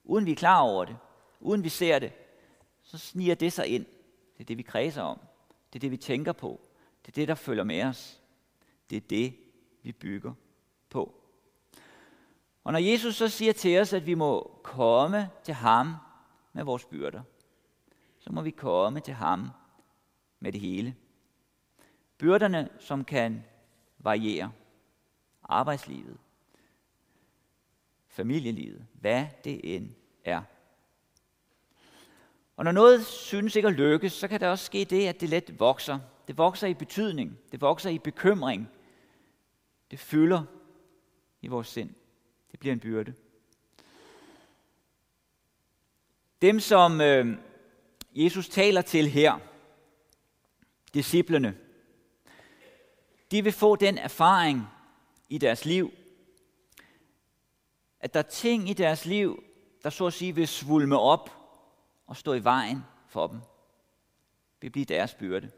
Uden 0.04 0.26
vi 0.26 0.32
er 0.32 0.36
klar 0.36 0.60
over 0.60 0.84
det, 0.84 0.96
uden 1.40 1.64
vi 1.64 1.68
ser 1.68 1.98
det, 1.98 2.12
så 2.82 2.98
sniger 2.98 3.34
det 3.34 3.52
sig 3.52 3.66
ind. 3.66 3.86
Det 4.38 4.40
er 4.40 4.44
det, 4.44 4.58
vi 4.58 4.62
kredser 4.62 5.02
om. 5.02 5.18
Det 5.72 5.78
er 5.78 5.80
det, 5.80 5.90
vi 5.90 5.96
tænker 5.96 6.32
på. 6.32 6.60
Det 7.02 7.08
er 7.08 7.14
det, 7.14 7.28
der 7.28 7.34
følger 7.34 7.64
med 7.64 7.82
os. 7.82 8.22
Det 8.90 8.96
er 8.96 9.00
det, 9.00 9.36
vi 9.82 9.92
bygger 9.92 10.34
på. 10.88 11.19
Og 12.64 12.72
når 12.72 12.78
Jesus 12.78 13.16
så 13.16 13.28
siger 13.28 13.52
til 13.52 13.80
os, 13.80 13.92
at 13.92 14.06
vi 14.06 14.14
må 14.14 14.60
komme 14.62 15.30
til 15.44 15.54
ham 15.54 15.94
med 16.52 16.64
vores 16.64 16.84
byrder, 16.84 17.22
så 18.18 18.32
må 18.32 18.42
vi 18.42 18.50
komme 18.50 19.00
til 19.00 19.14
ham 19.14 19.50
med 20.40 20.52
det 20.52 20.60
hele. 20.60 20.96
Byrderne, 22.18 22.68
som 22.78 23.04
kan 23.04 23.44
variere. 23.98 24.52
Arbejdslivet, 25.42 26.18
familielivet, 28.08 28.86
hvad 28.92 29.26
det 29.44 29.76
end 29.76 29.90
er. 30.24 30.42
Og 32.56 32.64
når 32.64 32.72
noget 32.72 33.06
synes 33.06 33.56
ikke 33.56 33.68
at 33.68 33.74
lykkes, 33.74 34.12
så 34.12 34.28
kan 34.28 34.40
der 34.40 34.48
også 34.48 34.64
ske 34.64 34.84
det, 34.84 35.08
at 35.08 35.20
det 35.20 35.28
let 35.28 35.60
vokser. 35.60 35.98
Det 36.28 36.38
vokser 36.38 36.66
i 36.66 36.74
betydning, 36.74 37.38
det 37.52 37.60
vokser 37.60 37.90
i 37.90 37.98
bekymring. 37.98 38.68
Det 39.90 39.98
fylder 39.98 40.42
i 41.42 41.48
vores 41.48 41.68
sind. 41.68 41.94
Det 42.50 42.60
bliver 42.60 42.72
en 42.72 42.80
byrde. 42.80 43.14
Dem, 46.42 46.60
som 46.60 47.00
øh, 47.00 47.36
Jesus 48.14 48.48
taler 48.48 48.82
til 48.82 49.08
her, 49.08 49.38
disciplene, 50.94 51.58
de 53.30 53.44
vil 53.44 53.52
få 53.52 53.76
den 53.76 53.98
erfaring 53.98 54.66
i 55.28 55.38
deres 55.38 55.64
liv, 55.64 55.92
at 58.00 58.14
der 58.14 58.20
er 58.20 58.28
ting 58.28 58.70
i 58.70 58.72
deres 58.72 59.06
liv, 59.06 59.44
der 59.82 59.90
så 59.90 60.06
at 60.06 60.12
sige 60.12 60.34
vil 60.34 60.48
svulme 60.48 60.98
op 60.98 61.30
og 62.06 62.16
stå 62.16 62.34
i 62.34 62.44
vejen 62.44 62.84
for 63.06 63.26
dem. 63.26 63.40
Det 63.40 64.62
vil 64.62 64.70
blive 64.70 64.84
deres 64.84 65.14
byrde. 65.14 65.50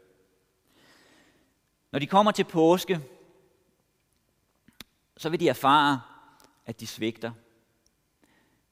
Når 1.91 1.99
de 1.99 2.07
kommer 2.07 2.31
til 2.31 2.43
påske, 2.43 2.99
så 5.17 5.29
vil 5.29 5.39
de 5.39 5.49
erfare, 5.49 6.01
at 6.65 6.79
de 6.79 6.87
svigter. 6.87 7.31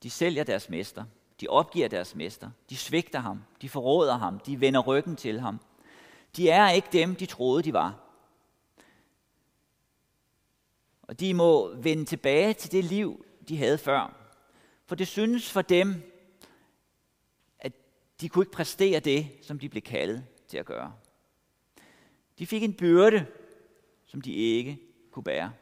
De 0.03 0.09
sælger 0.09 0.43
deres 0.43 0.69
mester. 0.69 1.05
De 1.41 1.47
opgiver 1.47 1.87
deres 1.87 2.15
mester. 2.15 2.51
De 2.69 2.77
svigter 2.77 3.19
ham. 3.19 3.43
De 3.61 3.69
forråder 3.69 4.17
ham. 4.17 4.39
De 4.39 4.61
vender 4.61 4.79
ryggen 4.79 5.15
til 5.15 5.39
ham. 5.39 5.59
De 6.37 6.49
er 6.49 6.69
ikke 6.69 6.87
dem, 6.91 7.15
de 7.15 7.25
troede, 7.25 7.63
de 7.63 7.73
var. 7.73 7.99
Og 11.01 11.19
de 11.19 11.33
må 11.33 11.75
vende 11.75 12.05
tilbage 12.05 12.53
til 12.53 12.71
det 12.71 12.83
liv, 12.83 13.25
de 13.47 13.57
havde 13.57 13.77
før. 13.77 14.17
For 14.85 14.95
det 14.95 15.07
synes 15.07 15.51
for 15.51 15.61
dem, 15.61 16.11
at 17.59 17.73
de 18.21 18.29
kunne 18.29 18.43
ikke 18.43 18.51
præstere 18.51 18.99
det, 18.99 19.27
som 19.41 19.59
de 19.59 19.69
blev 19.69 19.81
kaldet 19.81 20.25
til 20.47 20.57
at 20.57 20.65
gøre. 20.65 20.93
De 22.39 22.47
fik 22.47 22.63
en 22.63 22.73
byrde, 22.73 23.25
som 24.05 24.21
de 24.21 24.33
ikke 24.33 24.79
kunne 25.11 25.23
bære. 25.23 25.53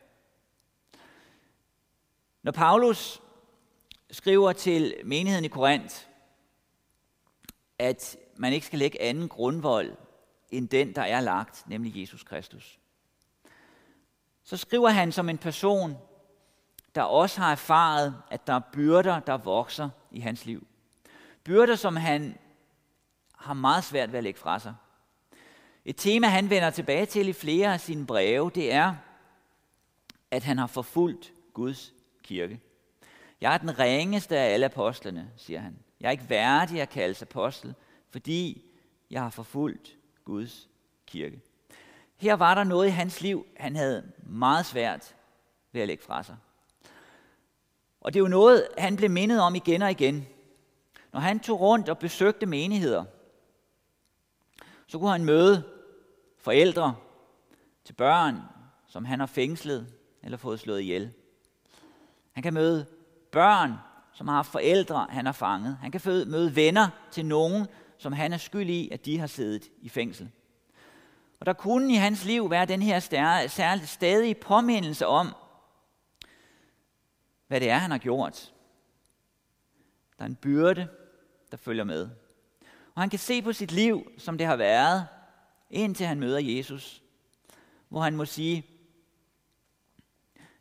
Når 2.44 2.52
Paulus 2.52 3.22
skriver 4.12 4.54
til 4.54 4.96
menigheden 5.04 5.46
i 5.46 5.48
Korinth, 5.48 5.96
at 7.80 8.18
man 8.38 8.54
ikke 8.54 8.66
skal 8.66 8.80
lægge 8.80 9.02
anden 9.02 9.30
grundvold 9.30 9.98
end 10.50 10.70
den, 10.70 10.96
der 10.96 11.02
er 11.02 11.22
lagt, 11.22 11.64
nemlig 11.68 12.02
Jesus 12.02 12.24
Kristus, 12.24 12.80
så 14.44 14.58
skriver 14.58 14.90
han 14.90 15.12
som 15.12 15.30
en 15.30 15.38
person, 15.38 15.98
der 16.96 17.02
også 17.02 17.42
har 17.42 17.52
erfaret, 17.52 18.22
at 18.32 18.48
der 18.48 18.54
er 18.54 18.62
byrder, 18.74 19.20
der 19.20 19.38
vokser 19.38 19.90
i 20.12 20.20
hans 20.20 20.46
liv. 20.46 20.68
Byrder, 21.44 21.76
som 21.76 21.96
han 21.96 22.38
har 23.36 23.54
meget 23.54 23.84
svært 23.84 24.12
ved 24.12 24.18
at 24.18 24.24
lægge 24.24 24.40
fra 24.40 24.60
sig. 24.60 24.76
Et 25.86 25.96
tema, 25.98 26.28
han 26.28 26.50
vender 26.50 26.70
tilbage 26.70 27.06
til 27.06 27.28
i 27.28 27.34
flere 27.34 27.74
af 27.74 27.80
sine 27.80 28.06
breve, 28.06 28.52
det 28.56 28.74
er, 28.74 28.96
at 30.32 30.44
han 30.44 30.58
har 30.58 30.68
forfulgt 30.68 31.34
Guds 31.54 31.94
kirke. 32.30 32.60
Jeg 33.42 33.54
er 33.54 33.58
den 33.58 33.80
ringeste 33.80 34.38
af 34.38 34.54
alle 34.54 34.66
apostlene, 34.66 35.32
siger 35.38 35.60
han. 35.60 35.80
Jeg 36.00 36.08
er 36.08 36.12
ikke 36.12 36.30
værdig 36.30 36.82
at 36.82 36.90
kaldes 36.90 37.22
apostel, 37.22 37.76
fordi 38.10 38.66
jeg 39.10 39.22
har 39.22 39.30
forfulgt 39.30 39.98
Guds 40.26 40.70
kirke. 41.06 41.42
Her 42.18 42.34
var 42.34 42.56
der 42.56 42.64
noget 42.64 42.88
i 42.88 42.90
hans 42.90 43.22
liv, 43.22 43.46
han 43.58 43.76
havde 43.76 44.12
meget 44.24 44.66
svært 44.66 45.16
ved 45.72 45.82
at 45.82 45.88
lægge 45.88 46.04
fra 46.04 46.24
sig. 46.24 46.38
Og 48.02 48.14
det 48.14 48.20
er 48.20 48.24
jo 48.24 48.28
noget, 48.28 48.68
han 48.78 48.96
blev 48.96 49.10
mindet 49.10 49.42
om 49.42 49.56
igen 49.56 49.82
og 49.82 49.92
igen. 49.92 50.28
Når 51.14 51.20
han 51.20 51.40
tog 51.40 51.60
rundt 51.60 51.90
og 51.90 51.98
besøgte 51.98 52.46
menigheder, 52.46 53.06
så 54.88 55.00
kunne 55.00 55.12
han 55.12 55.26
møde 55.26 55.64
forældre 56.38 56.96
til 57.86 57.94
børn, 57.94 58.40
som 58.88 59.06
han 59.06 59.20
har 59.20 59.28
fængslet 59.28 59.94
eller 60.24 60.38
fået 60.38 60.60
slået 60.60 60.82
ihjel. 60.82 61.14
Han 62.40 62.44
kan 62.44 62.54
møde 62.54 62.86
børn, 63.32 63.74
som 64.14 64.28
har 64.28 64.44
forældre, 64.44 65.08
han 65.10 65.26
har 65.26 65.34
fanget. 65.34 65.78
Han 65.82 65.92
kan 65.92 66.02
møde 66.06 66.56
venner 66.56 66.90
til 67.12 67.26
nogen, 67.26 67.68
som 67.98 68.14
han 68.14 68.34
er 68.34 68.38
skyld 68.38 68.70
i, 68.70 68.90
at 68.92 69.06
de 69.06 69.20
har 69.20 69.28
siddet 69.28 69.70
i 69.82 69.90
fængsel. 69.90 70.32
Og 71.40 71.46
der 71.46 71.54
kunne 71.54 71.94
i 71.94 71.96
hans 71.96 72.26
liv 72.26 72.50
være 72.50 72.66
den 72.66 72.82
her 72.82 73.00
særligt 73.48 73.90
stadige 73.90 74.36
påmindelse 74.36 75.08
om, 75.08 75.36
hvad 77.48 77.60
det 77.60 77.70
er, 77.70 77.78
han 77.78 77.92
har 77.92 77.98
gjort. 77.98 78.54
Der 80.18 80.24
er 80.24 80.30
en 80.30 80.36
byrde, 80.36 80.88
der 81.52 81.58
følger 81.58 81.84
med. 81.84 82.10
Og 82.96 83.02
han 83.02 83.10
kan 83.10 83.20
se 83.20 83.42
på 83.42 83.54
sit 83.54 83.72
liv, 83.72 84.12
som 84.18 84.38
det 84.38 84.48
har 84.48 84.56
været, 84.56 85.08
indtil 85.70 86.06
han 86.06 86.20
møder 86.20 86.40
Jesus, 86.40 87.04
hvor 87.90 88.02
han 88.02 88.16
må 88.16 88.26
sige, 88.26 88.66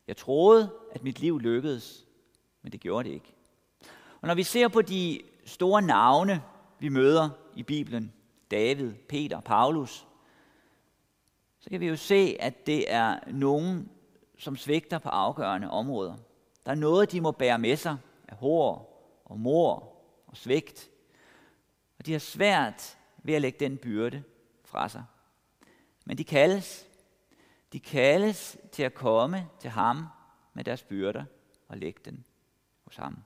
jeg 0.08 0.16
troede, 0.16 0.72
at 0.92 1.02
mit 1.02 1.20
liv 1.20 1.38
lykkedes, 1.38 2.06
men 2.62 2.72
det 2.72 2.80
gjorde 2.80 3.08
det 3.08 3.14
ikke. 3.14 3.34
Og 4.20 4.28
når 4.28 4.34
vi 4.34 4.42
ser 4.42 4.68
på 4.68 4.82
de 4.82 5.20
store 5.44 5.82
navne, 5.82 6.42
vi 6.78 6.88
møder 6.88 7.30
i 7.54 7.62
Bibelen, 7.62 8.12
David, 8.50 8.94
Peter, 8.94 9.40
Paulus, 9.40 10.06
så 11.60 11.70
kan 11.70 11.80
vi 11.80 11.86
jo 11.86 11.96
se, 11.96 12.36
at 12.40 12.66
det 12.66 12.92
er 12.92 13.18
nogen, 13.26 13.90
som 14.38 14.56
svigter 14.56 14.98
på 14.98 15.08
afgørende 15.08 15.70
områder. 15.70 16.16
Der 16.66 16.70
er 16.70 16.76
noget, 16.76 17.12
de 17.12 17.20
må 17.20 17.30
bære 17.30 17.58
med 17.58 17.76
sig 17.76 17.96
af 18.28 18.36
hår 18.36 18.88
og 19.24 19.40
mor 19.40 19.96
og 20.26 20.36
svigt. 20.36 20.90
Og 21.98 22.06
de 22.06 22.12
har 22.12 22.18
svært 22.18 22.98
ved 23.22 23.34
at 23.34 23.42
lægge 23.42 23.58
den 23.60 23.76
byrde 23.76 24.22
fra 24.64 24.88
sig. 24.88 25.04
Men 26.04 26.18
de 26.18 26.24
kaldes. 26.24 26.87
De 27.72 27.80
kaldes 27.80 28.58
til 28.72 28.82
at 28.82 28.94
komme 28.94 29.48
til 29.60 29.70
ham 29.70 30.06
med 30.54 30.64
deres 30.64 30.82
byrder 30.82 31.24
og 31.68 31.76
lægge 31.76 32.00
den 32.04 32.24
hos 32.84 32.96
ham. 32.96 33.18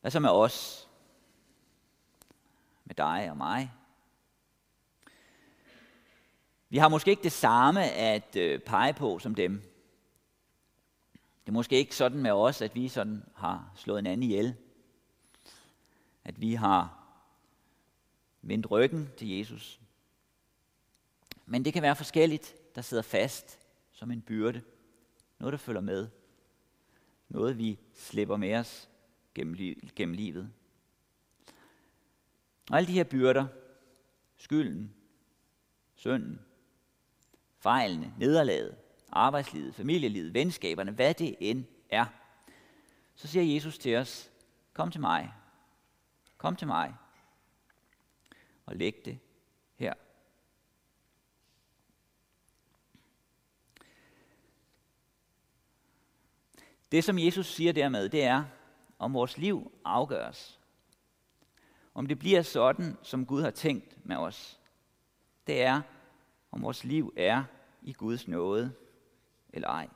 Hvad 0.00 0.10
så 0.10 0.20
med 0.20 0.30
os? 0.30 0.88
Med 2.84 2.94
dig 2.94 3.30
og 3.30 3.36
mig? 3.36 3.72
Vi 6.68 6.78
har 6.78 6.88
måske 6.88 7.10
ikke 7.10 7.22
det 7.22 7.32
samme 7.32 7.90
at 7.90 8.36
øh, 8.36 8.60
pege 8.60 8.92
på 8.92 9.18
som 9.18 9.34
dem. 9.34 9.62
Det 11.40 11.48
er 11.48 11.52
måske 11.52 11.76
ikke 11.76 11.96
sådan 11.96 12.22
med 12.22 12.30
os, 12.30 12.62
at 12.62 12.74
vi 12.74 12.88
sådan 12.88 13.24
har 13.34 13.72
slået 13.76 13.98
en 13.98 14.06
anden 14.06 14.22
ihjel. 14.22 14.56
At 16.24 16.40
vi 16.40 16.54
har 16.54 16.96
vendt 18.42 18.70
ryggen 18.70 19.10
til 19.16 19.28
Jesus. 19.28 19.80
Men 21.50 21.64
det 21.64 21.72
kan 21.72 21.82
være 21.82 21.96
forskelligt, 21.96 22.56
der 22.74 22.82
sidder 22.82 23.02
fast 23.02 23.58
som 23.92 24.10
en 24.10 24.22
byrde. 24.22 24.62
Noget, 25.38 25.52
der 25.52 25.58
følger 25.58 25.80
med. 25.80 26.08
Noget, 27.28 27.58
vi 27.58 27.78
slipper 27.94 28.36
med 28.36 28.54
os 28.54 28.88
gennem, 29.34 29.56
gennem 29.96 30.14
livet. 30.14 30.52
Og 32.70 32.76
alle 32.76 32.86
de 32.86 32.92
her 32.92 33.04
byrder, 33.04 33.46
skylden, 34.36 34.94
synden, 35.94 36.40
fejlene, 37.58 38.14
nederlaget, 38.18 38.76
arbejdslivet, 39.12 39.74
familielivet, 39.74 40.34
venskaberne, 40.34 40.92
hvad 40.92 41.14
det 41.14 41.36
end 41.40 41.64
er, 41.88 42.06
så 43.14 43.28
siger 43.28 43.54
Jesus 43.54 43.78
til 43.78 43.96
os, 43.96 44.30
kom 44.72 44.90
til 44.90 45.00
mig, 45.00 45.32
kom 46.36 46.56
til 46.56 46.66
mig, 46.66 46.94
og 48.66 48.76
læg 48.76 49.02
det 49.04 49.18
her. 49.76 49.94
Det, 56.92 57.04
som 57.04 57.18
Jesus 57.18 57.46
siger 57.46 57.72
dermed, 57.72 58.08
det 58.08 58.22
er, 58.24 58.44
om 58.98 59.14
vores 59.14 59.38
liv 59.38 59.72
afgøres. 59.84 60.60
Om 61.94 62.06
det 62.06 62.18
bliver 62.18 62.42
sådan, 62.42 62.96
som 63.02 63.26
Gud 63.26 63.42
har 63.42 63.50
tænkt 63.50 64.06
med 64.06 64.16
os. 64.16 64.60
Det 65.46 65.62
er, 65.62 65.82
om 66.50 66.62
vores 66.62 66.84
liv 66.84 67.12
er 67.16 67.44
i 67.82 67.92
Guds 67.92 68.28
nåde 68.28 68.72
eller 69.52 69.68
ej. 69.68 69.88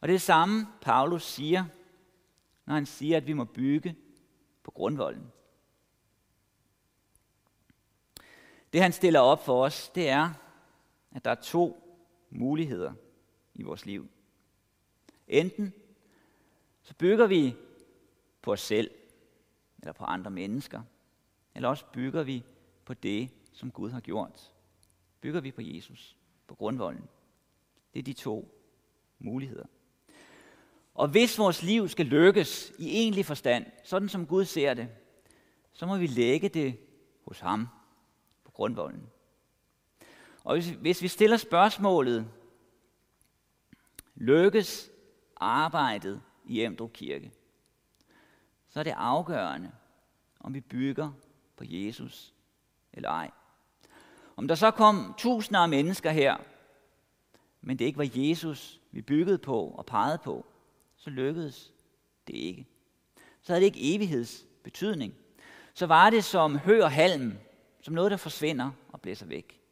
Og 0.00 0.08
det 0.08 0.14
er 0.14 0.18
det 0.18 0.22
samme, 0.22 0.66
Paulus 0.80 1.24
siger, 1.24 1.64
når 2.66 2.74
han 2.74 2.86
siger, 2.86 3.16
at 3.16 3.26
vi 3.26 3.32
må 3.32 3.44
bygge 3.44 3.96
på 4.62 4.70
grundvolden. 4.70 5.32
Det 8.72 8.82
han 8.82 8.92
stiller 8.92 9.20
op 9.20 9.44
for 9.44 9.64
os, 9.64 9.88
det 9.88 10.08
er, 10.08 10.30
at 11.10 11.24
der 11.24 11.30
er 11.30 11.42
to 11.42 11.80
muligheder 12.30 12.92
i 13.54 13.62
vores 13.62 13.86
liv. 13.86 14.08
Enten 15.28 15.72
så 16.82 16.94
bygger 16.94 17.26
vi 17.26 17.56
på 18.42 18.52
os 18.52 18.60
selv, 18.60 18.90
eller 19.78 19.92
på 19.92 20.04
andre 20.04 20.30
mennesker, 20.30 20.82
eller 21.54 21.68
også 21.68 21.84
bygger 21.92 22.22
vi 22.22 22.44
på 22.84 22.94
det, 22.94 23.30
som 23.52 23.70
Gud 23.70 23.90
har 23.90 24.00
gjort. 24.00 24.52
Bygger 25.20 25.40
vi 25.40 25.50
på 25.50 25.62
Jesus, 25.62 26.16
på 26.46 26.54
grundvolden. 26.54 27.08
Det 27.94 27.98
er 27.98 28.02
de 28.02 28.12
to 28.12 28.48
muligheder. 29.18 29.66
Og 30.94 31.08
hvis 31.08 31.38
vores 31.38 31.62
liv 31.62 31.88
skal 31.88 32.06
lykkes 32.06 32.72
i 32.78 32.88
egentlig 32.88 33.26
forstand, 33.26 33.66
sådan 33.84 34.08
som 34.08 34.26
Gud 34.26 34.44
ser 34.44 34.74
det, 34.74 34.88
så 35.72 35.86
må 35.86 35.96
vi 35.96 36.06
lægge 36.06 36.48
det 36.48 36.78
hos 37.24 37.40
ham 37.40 37.68
på 38.44 38.50
grundvolden. 38.50 39.06
Og 40.44 40.54
hvis, 40.54 40.68
hvis 40.68 41.02
vi 41.02 41.08
stiller 41.08 41.36
spørgsmålet, 41.36 42.30
lykkes 44.14 44.90
arbejdet 45.36 46.22
i 46.44 46.62
Emdrup 46.62 46.92
Kirke, 46.92 47.32
så 48.68 48.78
er 48.78 48.84
det 48.84 48.94
afgørende, 48.96 49.72
om 50.40 50.54
vi 50.54 50.60
bygger 50.60 51.12
på 51.56 51.64
Jesus 51.66 52.34
eller 52.92 53.08
ej. 53.08 53.30
Om 54.36 54.48
der 54.48 54.54
så 54.54 54.70
kom 54.70 55.14
tusinder 55.18 55.60
af 55.60 55.68
mennesker 55.68 56.10
her, 56.10 56.36
men 57.60 57.78
det 57.78 57.84
ikke 57.84 57.98
var 57.98 58.10
Jesus, 58.14 58.80
vi 58.90 59.02
byggede 59.02 59.38
på 59.38 59.60
og 59.60 59.86
pegede 59.86 60.18
på, 60.24 60.46
så 60.96 61.10
lykkedes 61.10 61.72
det 62.26 62.34
ikke. 62.34 62.66
Så 63.42 63.52
havde 63.52 63.60
det 63.60 63.66
ikke 63.66 63.94
evighedsbetydning. 63.94 65.14
Så 65.74 65.86
var 65.86 66.10
det 66.10 66.24
som 66.24 66.58
hø 66.58 66.82
og 66.82 66.92
halm, 66.92 67.38
som 67.80 67.94
noget, 67.94 68.10
der 68.10 68.16
forsvinder 68.16 68.70
og 68.88 69.00
blæser 69.00 69.26
væk. 69.26 69.63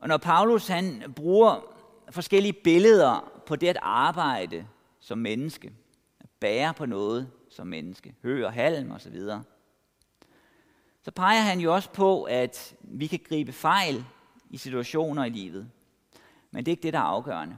Og 0.00 0.08
når 0.08 0.16
Paulus 0.16 0.66
han 0.68 1.12
bruger 1.16 1.76
forskellige 2.10 2.52
billeder 2.52 3.42
på 3.46 3.56
det 3.56 3.68
at 3.68 3.78
arbejde 3.82 4.66
som 5.00 5.18
menneske, 5.18 5.72
at 6.20 6.30
bære 6.40 6.74
på 6.74 6.86
noget 6.86 7.30
som 7.50 7.66
menneske, 7.66 8.14
hø 8.22 8.46
og 8.46 8.52
halm 8.52 8.90
osv., 8.90 9.20
så, 9.20 9.40
så 11.02 11.10
peger 11.10 11.40
han 11.40 11.60
jo 11.60 11.74
også 11.74 11.90
på, 11.90 12.22
at 12.22 12.74
vi 12.80 13.06
kan 13.06 13.20
gribe 13.28 13.52
fejl 13.52 14.04
i 14.50 14.56
situationer 14.56 15.24
i 15.24 15.30
livet. 15.30 15.70
Men 16.50 16.66
det 16.66 16.70
er 16.70 16.72
ikke 16.72 16.82
det, 16.82 16.92
der 16.92 16.98
er 16.98 17.02
afgørende. 17.02 17.56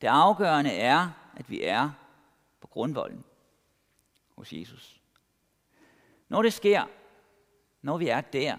Det 0.00 0.06
afgørende 0.06 0.70
er, 0.70 1.10
at 1.36 1.50
vi 1.50 1.62
er 1.62 1.90
på 2.60 2.66
grundvolden 2.66 3.24
hos 4.36 4.52
Jesus. 4.52 5.00
Når 6.28 6.42
det 6.42 6.52
sker, 6.52 6.84
når 7.82 7.96
vi 7.96 8.08
er 8.08 8.20
der 8.20 8.56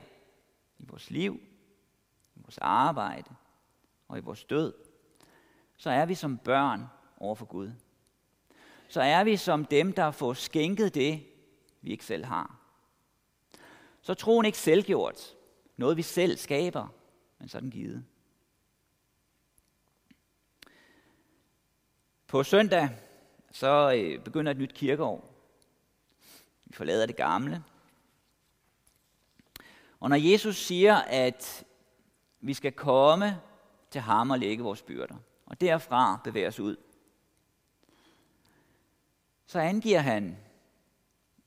i 0.77 0.85
vores 0.87 1.11
liv, 1.11 1.41
vores 2.47 2.57
arbejde 2.57 3.35
og 4.07 4.17
i 4.17 4.21
vores 4.21 4.43
død, 4.43 4.73
så 5.77 5.89
er 5.89 6.05
vi 6.05 6.15
som 6.15 6.37
børn 6.37 6.85
over 7.17 7.35
for 7.35 7.45
Gud. 7.45 7.71
Så 8.87 9.01
er 9.01 9.23
vi 9.23 9.37
som 9.37 9.65
dem, 9.65 9.93
der 9.93 10.11
får 10.11 10.33
skænket 10.33 10.95
det, 10.95 11.25
vi 11.81 11.91
ikke 11.91 12.05
selv 12.05 12.25
har. 12.25 12.59
Så 14.01 14.13
troen 14.13 14.45
ikke 14.45 14.57
selvgjort, 14.57 15.35
noget 15.77 15.97
vi 15.97 16.01
selv 16.01 16.37
skaber, 16.37 16.87
men 17.39 17.49
sådan 17.49 17.69
givet. 17.69 18.05
På 22.27 22.43
søndag 22.43 22.89
så 23.51 23.93
øh, 23.95 24.23
begynder 24.23 24.51
et 24.51 24.57
nyt 24.57 24.73
kirkeår. 24.73 25.33
Vi 26.65 26.73
forlader 26.73 27.05
det 27.05 27.15
gamle. 27.15 27.63
Og 29.99 30.09
når 30.09 30.15
Jesus 30.15 30.57
siger, 30.57 30.95
at 30.95 31.66
vi 32.41 32.53
skal 32.53 32.71
komme 32.71 33.41
til 33.91 34.01
ham 34.01 34.31
og 34.31 34.39
lægge 34.39 34.63
vores 34.63 34.81
byrder, 34.81 35.15
og 35.45 35.61
derfra 35.61 36.21
bevæge 36.23 36.47
os 36.47 36.59
ud, 36.59 36.75
så 39.45 39.59
angiver 39.59 39.99
han, 39.99 40.37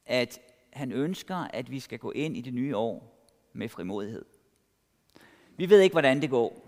at 0.06 0.38
han 0.72 0.92
ønsker, 0.92 1.36
at 1.36 1.70
vi 1.70 1.80
skal 1.80 1.98
gå 1.98 2.10
ind 2.10 2.36
i 2.36 2.40
det 2.40 2.54
nye 2.54 2.76
år 2.76 3.26
med 3.52 3.68
frimodighed. 3.68 4.24
Vi 5.56 5.70
ved 5.70 5.80
ikke, 5.80 5.94
hvordan 5.94 6.22
det 6.22 6.30
går. 6.30 6.66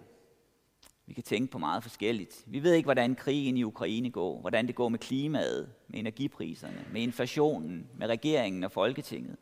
Vi 1.06 1.14
kan 1.14 1.22
tænke 1.22 1.50
på 1.52 1.58
meget 1.58 1.82
forskelligt. 1.82 2.44
Vi 2.46 2.62
ved 2.62 2.74
ikke, 2.74 2.86
hvordan 2.86 3.14
krigen 3.14 3.56
i 3.56 3.62
Ukraine 3.62 4.10
går, 4.10 4.40
hvordan 4.40 4.66
det 4.66 4.74
går 4.74 4.88
med 4.88 4.98
klimaet, 4.98 5.72
med 5.88 5.98
energipriserne, 5.98 6.84
med 6.92 7.02
inflationen, 7.02 7.90
med 7.96 8.06
regeringen 8.06 8.64
og 8.64 8.72
Folketinget, 8.72 9.36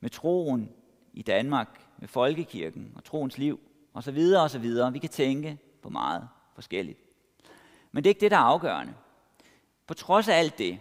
med 0.00 0.10
troen 0.10 0.72
i 1.12 1.22
Danmark, 1.22 1.86
med 1.98 2.08
folkekirken 2.08 2.92
og 2.96 3.04
troens 3.04 3.38
liv, 3.38 3.60
og 3.92 4.02
så 4.02 4.12
videre 4.12 4.42
og 4.42 4.50
så 4.50 4.58
videre. 4.58 4.92
Vi 4.92 4.98
kan 4.98 5.10
tænke 5.10 5.58
på 5.82 5.88
meget 5.88 6.28
forskelligt. 6.54 6.98
Men 7.92 8.04
det 8.04 8.10
er 8.10 8.10
ikke 8.10 8.20
det, 8.20 8.30
der 8.30 8.36
er 8.36 8.40
afgørende. 8.40 8.94
På 9.86 9.94
trods 9.94 10.28
af 10.28 10.38
alt 10.38 10.58
det, 10.58 10.78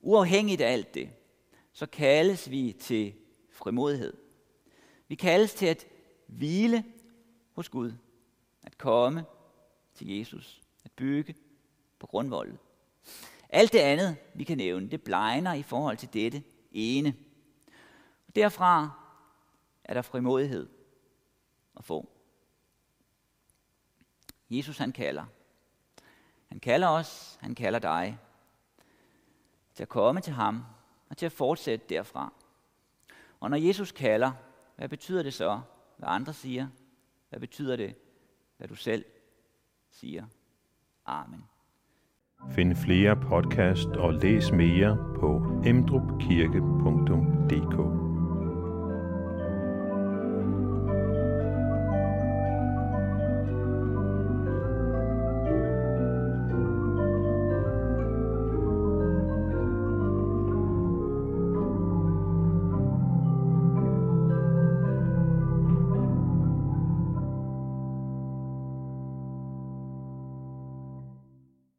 uafhængigt 0.00 0.60
af 0.60 0.72
alt 0.72 0.94
det, 0.94 1.10
så 1.72 1.86
kaldes 1.86 2.50
vi 2.50 2.76
til 2.80 3.14
frimodighed. 3.52 4.12
Vi 5.08 5.14
kaldes 5.14 5.54
til 5.54 5.66
at 5.66 5.86
hvile 6.26 6.84
hos 7.52 7.68
Gud 7.68 7.92
at 8.62 8.78
komme 8.78 9.24
til 9.94 10.18
Jesus, 10.18 10.62
at 10.84 10.92
bygge 10.92 11.34
på 11.98 12.06
grundvoldet. 12.06 12.58
Alt 13.48 13.72
det 13.72 13.78
andet, 13.78 14.16
vi 14.34 14.44
kan 14.44 14.56
nævne, 14.56 14.90
det 14.90 15.02
blegner 15.02 15.52
i 15.52 15.62
forhold 15.62 15.96
til 15.96 16.12
dette 16.12 16.42
ene. 16.72 17.14
Og 18.28 18.36
derfra 18.36 18.90
er 19.84 19.94
der 19.94 20.02
frimodighed 20.02 20.68
at 21.76 21.84
få. 21.84 22.08
Jesus 24.50 24.78
han 24.78 24.92
kalder. 24.92 25.24
Han 26.46 26.60
kalder 26.60 26.88
os, 26.88 27.38
han 27.40 27.54
kalder 27.54 27.78
dig 27.78 28.18
til 29.74 29.82
at 29.82 29.88
komme 29.88 30.20
til 30.20 30.32
ham 30.32 30.64
og 31.08 31.16
til 31.16 31.26
at 31.26 31.32
fortsætte 31.32 31.86
derfra. 31.88 32.32
Og 33.40 33.50
når 33.50 33.56
Jesus 33.56 33.92
kalder, 33.92 34.32
hvad 34.76 34.88
betyder 34.88 35.22
det 35.22 35.34
så, 35.34 35.60
hvad 35.96 36.08
andre 36.08 36.32
siger? 36.32 36.68
Hvad 37.28 37.40
betyder 37.40 37.76
det 37.76 37.96
hvad 38.56 38.68
du 38.68 38.74
selv 38.74 39.04
siger. 39.90 40.24
Amen. 41.06 41.44
Find 42.50 42.76
flere 42.76 43.16
podcast 43.16 43.88
og 43.88 44.14
læs 44.14 44.52
mere 44.52 45.14
på 45.20 45.60
emdrupkirke.dk 45.66 48.03